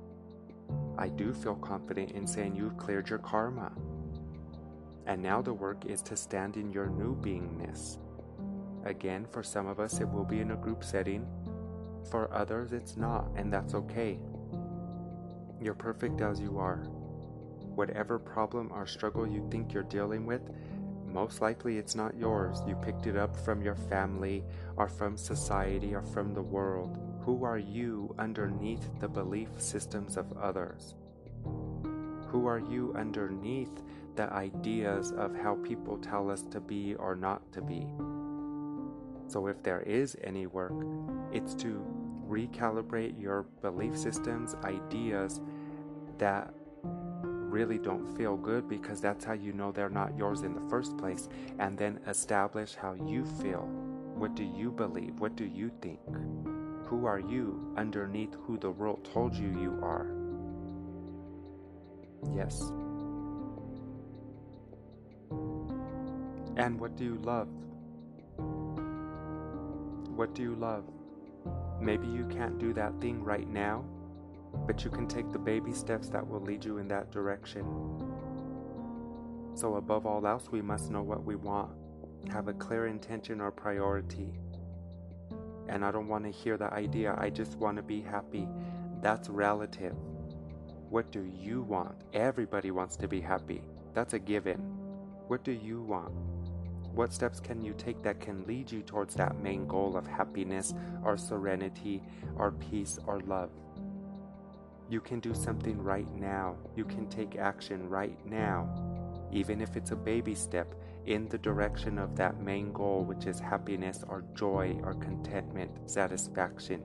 I 0.96 1.08
do 1.08 1.32
feel 1.32 1.56
confident 1.56 2.12
in 2.12 2.28
saying 2.28 2.54
you've 2.54 2.76
cleared 2.76 3.08
your 3.08 3.18
karma. 3.18 3.72
And 5.06 5.20
now 5.20 5.42
the 5.42 5.52
work 5.52 5.84
is 5.84 6.00
to 6.02 6.16
stand 6.16 6.56
in 6.56 6.70
your 6.70 6.86
new 6.86 7.16
beingness. 7.16 7.98
Again, 8.84 9.26
for 9.28 9.42
some 9.42 9.66
of 9.66 9.80
us, 9.80 10.00
it 10.00 10.08
will 10.08 10.24
be 10.24 10.38
in 10.38 10.52
a 10.52 10.56
group 10.56 10.84
setting. 10.84 11.26
For 12.10 12.32
others, 12.32 12.72
it's 12.72 12.96
not, 12.96 13.26
and 13.36 13.52
that's 13.52 13.74
okay. 13.74 14.18
You're 15.60 15.74
perfect 15.74 16.20
as 16.20 16.40
you 16.40 16.58
are. 16.58 16.78
Whatever 17.74 18.18
problem 18.18 18.70
or 18.72 18.86
struggle 18.86 19.26
you 19.26 19.46
think 19.50 19.72
you're 19.72 19.82
dealing 19.84 20.26
with, 20.26 20.42
most 21.06 21.40
likely 21.40 21.78
it's 21.78 21.94
not 21.94 22.16
yours. 22.16 22.62
You 22.66 22.74
picked 22.76 23.06
it 23.06 23.16
up 23.16 23.36
from 23.36 23.62
your 23.62 23.74
family 23.74 24.44
or 24.76 24.88
from 24.88 25.16
society 25.16 25.94
or 25.94 26.02
from 26.02 26.32
the 26.32 26.42
world. 26.42 26.98
Who 27.24 27.44
are 27.44 27.58
you 27.58 28.14
underneath 28.18 28.88
the 28.98 29.08
belief 29.08 29.48
systems 29.58 30.16
of 30.16 30.32
others? 30.36 30.94
Who 32.28 32.46
are 32.46 32.58
you 32.58 32.94
underneath 32.96 33.82
the 34.16 34.32
ideas 34.32 35.12
of 35.12 35.36
how 35.36 35.56
people 35.56 35.98
tell 35.98 36.30
us 36.30 36.42
to 36.50 36.60
be 36.60 36.94
or 36.94 37.14
not 37.14 37.52
to 37.52 37.60
be? 37.60 37.86
So, 39.28 39.46
if 39.46 39.62
there 39.62 39.80
is 39.82 40.16
any 40.24 40.46
work, 40.46 40.74
it's 41.30 41.54
to 41.56 41.84
recalibrate 42.28 43.20
your 43.20 43.42
belief 43.60 43.96
systems, 43.96 44.54
ideas 44.64 45.40
that 46.18 46.52
really 46.84 47.78
don't 47.78 48.16
feel 48.16 48.36
good 48.36 48.68
because 48.68 49.00
that's 49.00 49.24
how 49.24 49.34
you 49.34 49.52
know 49.52 49.70
they're 49.70 49.90
not 49.90 50.16
yours 50.16 50.42
in 50.42 50.54
the 50.54 50.68
first 50.70 50.96
place. 50.96 51.28
And 51.58 51.76
then 51.76 52.00
establish 52.06 52.74
how 52.74 52.94
you 52.94 53.24
feel. 53.24 53.68
What 54.14 54.34
do 54.34 54.44
you 54.44 54.70
believe? 54.70 55.20
What 55.20 55.36
do 55.36 55.44
you 55.44 55.70
think? 55.80 56.00
Who 56.86 57.06
are 57.06 57.18
you 57.18 57.74
underneath 57.76 58.34
who 58.46 58.58
the 58.58 58.70
world 58.70 59.08
told 59.12 59.34
you 59.34 59.48
you 59.48 59.78
are? 59.82 60.06
Yes. 62.34 62.60
And 66.56 66.78
what 66.78 66.96
do 66.96 67.04
you 67.04 67.16
love? 67.22 67.48
What 70.14 70.34
do 70.34 70.42
you 70.42 70.54
love? 70.54 70.84
Maybe 71.82 72.06
you 72.06 72.26
can't 72.26 72.60
do 72.60 72.72
that 72.74 73.00
thing 73.00 73.24
right 73.24 73.48
now, 73.48 73.84
but 74.68 74.84
you 74.84 74.90
can 74.90 75.08
take 75.08 75.32
the 75.32 75.38
baby 75.38 75.72
steps 75.72 76.08
that 76.10 76.24
will 76.24 76.40
lead 76.40 76.64
you 76.64 76.78
in 76.78 76.86
that 76.88 77.10
direction. 77.10 77.66
So, 79.54 79.74
above 79.74 80.06
all 80.06 80.24
else, 80.24 80.48
we 80.52 80.62
must 80.62 80.92
know 80.92 81.02
what 81.02 81.24
we 81.24 81.34
want, 81.34 81.72
have 82.30 82.46
a 82.46 82.52
clear 82.52 82.86
intention 82.86 83.40
or 83.40 83.50
priority. 83.50 84.30
And 85.68 85.84
I 85.84 85.90
don't 85.90 86.06
want 86.06 86.24
to 86.24 86.30
hear 86.30 86.56
the 86.56 86.72
idea, 86.72 87.16
I 87.18 87.30
just 87.30 87.56
want 87.56 87.78
to 87.78 87.82
be 87.82 88.00
happy. 88.00 88.46
That's 89.00 89.28
relative. 89.28 89.96
What 90.88 91.10
do 91.10 91.24
you 91.24 91.62
want? 91.62 91.96
Everybody 92.12 92.70
wants 92.70 92.96
to 92.98 93.08
be 93.08 93.20
happy. 93.20 93.60
That's 93.92 94.14
a 94.14 94.20
given. 94.20 94.58
What 95.26 95.42
do 95.42 95.50
you 95.50 95.82
want? 95.82 96.12
What 96.94 97.12
steps 97.12 97.40
can 97.40 97.62
you 97.62 97.72
take 97.72 98.02
that 98.02 98.20
can 98.20 98.44
lead 98.46 98.70
you 98.70 98.82
towards 98.82 99.14
that 99.14 99.40
main 99.40 99.66
goal 99.66 99.96
of 99.96 100.06
happiness 100.06 100.74
or 101.02 101.16
serenity 101.16 102.02
or 102.36 102.52
peace 102.52 102.98
or 103.06 103.20
love? 103.20 103.50
You 104.90 105.00
can 105.00 105.20
do 105.20 105.32
something 105.32 105.80
right 105.82 106.12
now. 106.14 106.56
You 106.76 106.84
can 106.84 107.08
take 107.08 107.36
action 107.36 107.88
right 107.88 108.18
now, 108.26 108.68
even 109.32 109.62
if 109.62 109.74
it's 109.74 109.92
a 109.92 109.96
baby 109.96 110.34
step 110.34 110.74
in 111.06 111.28
the 111.28 111.38
direction 111.38 111.98
of 111.98 112.14
that 112.16 112.42
main 112.42 112.72
goal, 112.72 113.04
which 113.04 113.24
is 113.24 113.40
happiness 113.40 114.04
or 114.06 114.24
joy 114.34 114.78
or 114.84 114.92
contentment, 114.92 115.70
satisfaction. 115.90 116.82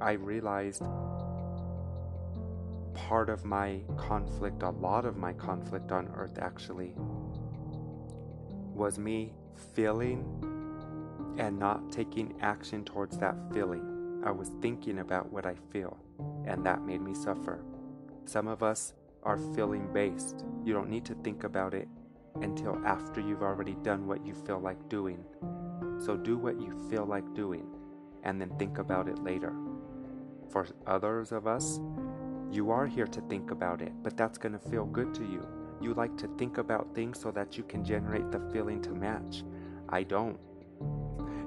I 0.00 0.12
realized 0.12 0.82
part 2.94 3.28
of 3.28 3.44
my 3.44 3.80
conflict, 3.96 4.62
a 4.62 4.70
lot 4.70 5.04
of 5.04 5.16
my 5.16 5.32
conflict 5.32 5.92
on 5.92 6.08
earth 6.14 6.38
actually, 6.40 6.94
was 8.74 8.98
me 8.98 9.32
feeling 9.74 10.24
and 11.38 11.58
not 11.58 11.92
taking 11.92 12.34
action 12.40 12.84
towards 12.84 13.18
that 13.18 13.36
feeling. 13.52 14.22
I 14.24 14.30
was 14.30 14.50
thinking 14.62 15.00
about 15.00 15.30
what 15.30 15.46
I 15.46 15.54
feel, 15.70 15.98
and 16.46 16.64
that 16.64 16.82
made 16.82 17.02
me 17.02 17.14
suffer. 17.14 17.64
Some 18.24 18.46
of 18.48 18.62
us 18.62 18.94
are 19.22 19.38
feeling 19.54 19.92
based. 19.92 20.44
You 20.64 20.72
don't 20.72 20.88
need 20.88 21.04
to 21.06 21.14
think 21.16 21.44
about 21.44 21.74
it 21.74 21.88
until 22.36 22.80
after 22.86 23.20
you've 23.20 23.42
already 23.42 23.74
done 23.82 24.06
what 24.06 24.24
you 24.24 24.34
feel 24.34 24.60
like 24.60 24.88
doing. 24.88 25.24
So 25.98 26.16
do 26.16 26.38
what 26.38 26.60
you 26.60 26.72
feel 26.90 27.04
like 27.04 27.34
doing, 27.34 27.66
and 28.22 28.40
then 28.40 28.50
think 28.58 28.78
about 28.78 29.08
it 29.08 29.22
later. 29.22 29.54
For 30.50 30.66
others 30.86 31.32
of 31.32 31.46
us, 31.46 31.80
you 32.54 32.70
are 32.70 32.86
here 32.86 33.06
to 33.06 33.20
think 33.22 33.50
about 33.50 33.82
it, 33.82 33.92
but 34.02 34.16
that's 34.16 34.38
going 34.38 34.52
to 34.52 34.70
feel 34.70 34.84
good 34.84 35.12
to 35.14 35.22
you. 35.22 35.46
You 35.80 35.92
like 35.94 36.16
to 36.18 36.28
think 36.38 36.58
about 36.58 36.94
things 36.94 37.20
so 37.20 37.32
that 37.32 37.58
you 37.58 37.64
can 37.64 37.84
generate 37.84 38.30
the 38.30 38.38
feeling 38.52 38.80
to 38.82 38.90
match. 38.90 39.42
I 39.88 40.04
don't. 40.04 40.38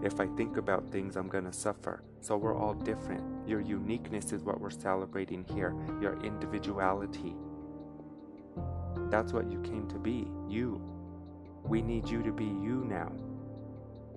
If 0.04 0.20
I 0.20 0.28
think 0.36 0.58
about 0.58 0.91
things, 0.91 1.15
I'm 1.15 1.30
going 1.30 1.46
to 1.46 1.54
suffer. 1.54 2.04
So 2.20 2.36
we're 2.36 2.58
all 2.58 2.74
different. 2.74 3.24
Your 3.48 3.62
uniqueness 3.62 4.34
is 4.34 4.43
what 4.43 4.60
we're 4.60 4.70
celebrating 4.70 5.46
here, 5.46 5.74
your 6.02 6.20
individuality. 6.24 7.36
That's 9.10 9.32
what 9.32 9.50
you 9.50 9.62
came 9.62 9.88
to 9.88 9.98
be, 9.98 10.28
you. 10.48 10.82
We 11.63 11.82
need 11.82 12.10
you 12.10 12.22
to 12.24 12.32
be 12.32 12.46
you 12.46 12.86
now. 12.88 13.12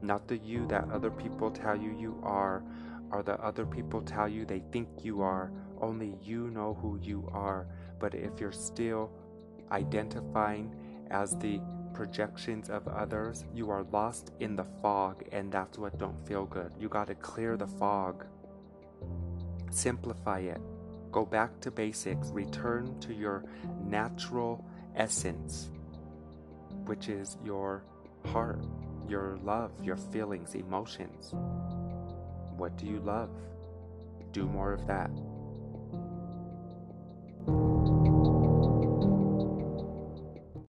Not 0.03 0.27
the 0.27 0.39
you 0.39 0.67
that 0.67 0.91
other 0.91 1.11
people 1.11 1.51
tell 1.51 1.77
you 1.77 1.97
you 1.97 2.21
are, 2.25 2.65
or 3.13 3.23
the 3.23 3.41
other 3.41 3.65
people 3.65 4.03
tell 4.03 4.29
you 4.29 4.45
they 4.45 4.63
think 4.73 4.89
you 5.03 5.23
are. 5.23 5.53
Only 5.81 6.17
you 6.23 6.51
know 6.51 6.75
who 6.81 6.99
you 7.03 7.29
are. 7.33 7.67
But 7.99 8.15
if 8.15 8.41
you're 8.41 8.53
still 8.53 9.11
identifying 9.71 10.75
as 11.11 11.37
the 11.37 11.61
projections 11.93 12.71
of 12.71 12.87
others, 12.89 13.45
you 13.55 13.71
are 13.71 13.85
lost 13.85 14.33
in 14.41 14.57
the 14.57 14.67
fog, 14.81 15.25
and 15.33 15.51
that's 15.53 15.79
what 15.79 15.99
don't 15.99 16.27
feel 16.27 16.47
good. 16.47 16.73
You 16.79 16.89
got 16.89 17.09
to 17.09 17.15
clear 17.15 17.57
the 17.57 17.67
fog. 17.67 18.25
Simplify 19.71 20.41
it. 20.41 20.61
Go 21.13 21.25
back 21.25 21.61
to 21.61 21.71
basics. 21.71 22.31
Return 22.31 22.99
to 23.01 23.13
your 23.13 23.45
natural 23.85 24.65
essence, 24.97 25.71
which 26.85 27.09
is 27.09 27.37
your 27.45 27.83
heart, 28.27 28.65
your 29.09 29.39
love, 29.43 29.73
your 29.83 29.97
feelings, 29.97 30.55
emotions. 30.55 31.33
What 32.57 32.77
do 32.77 32.87
you 32.87 33.01
love? 33.01 33.31
Do 34.33 34.47
more 34.47 34.73
of 34.73 34.87
that. 34.87 35.11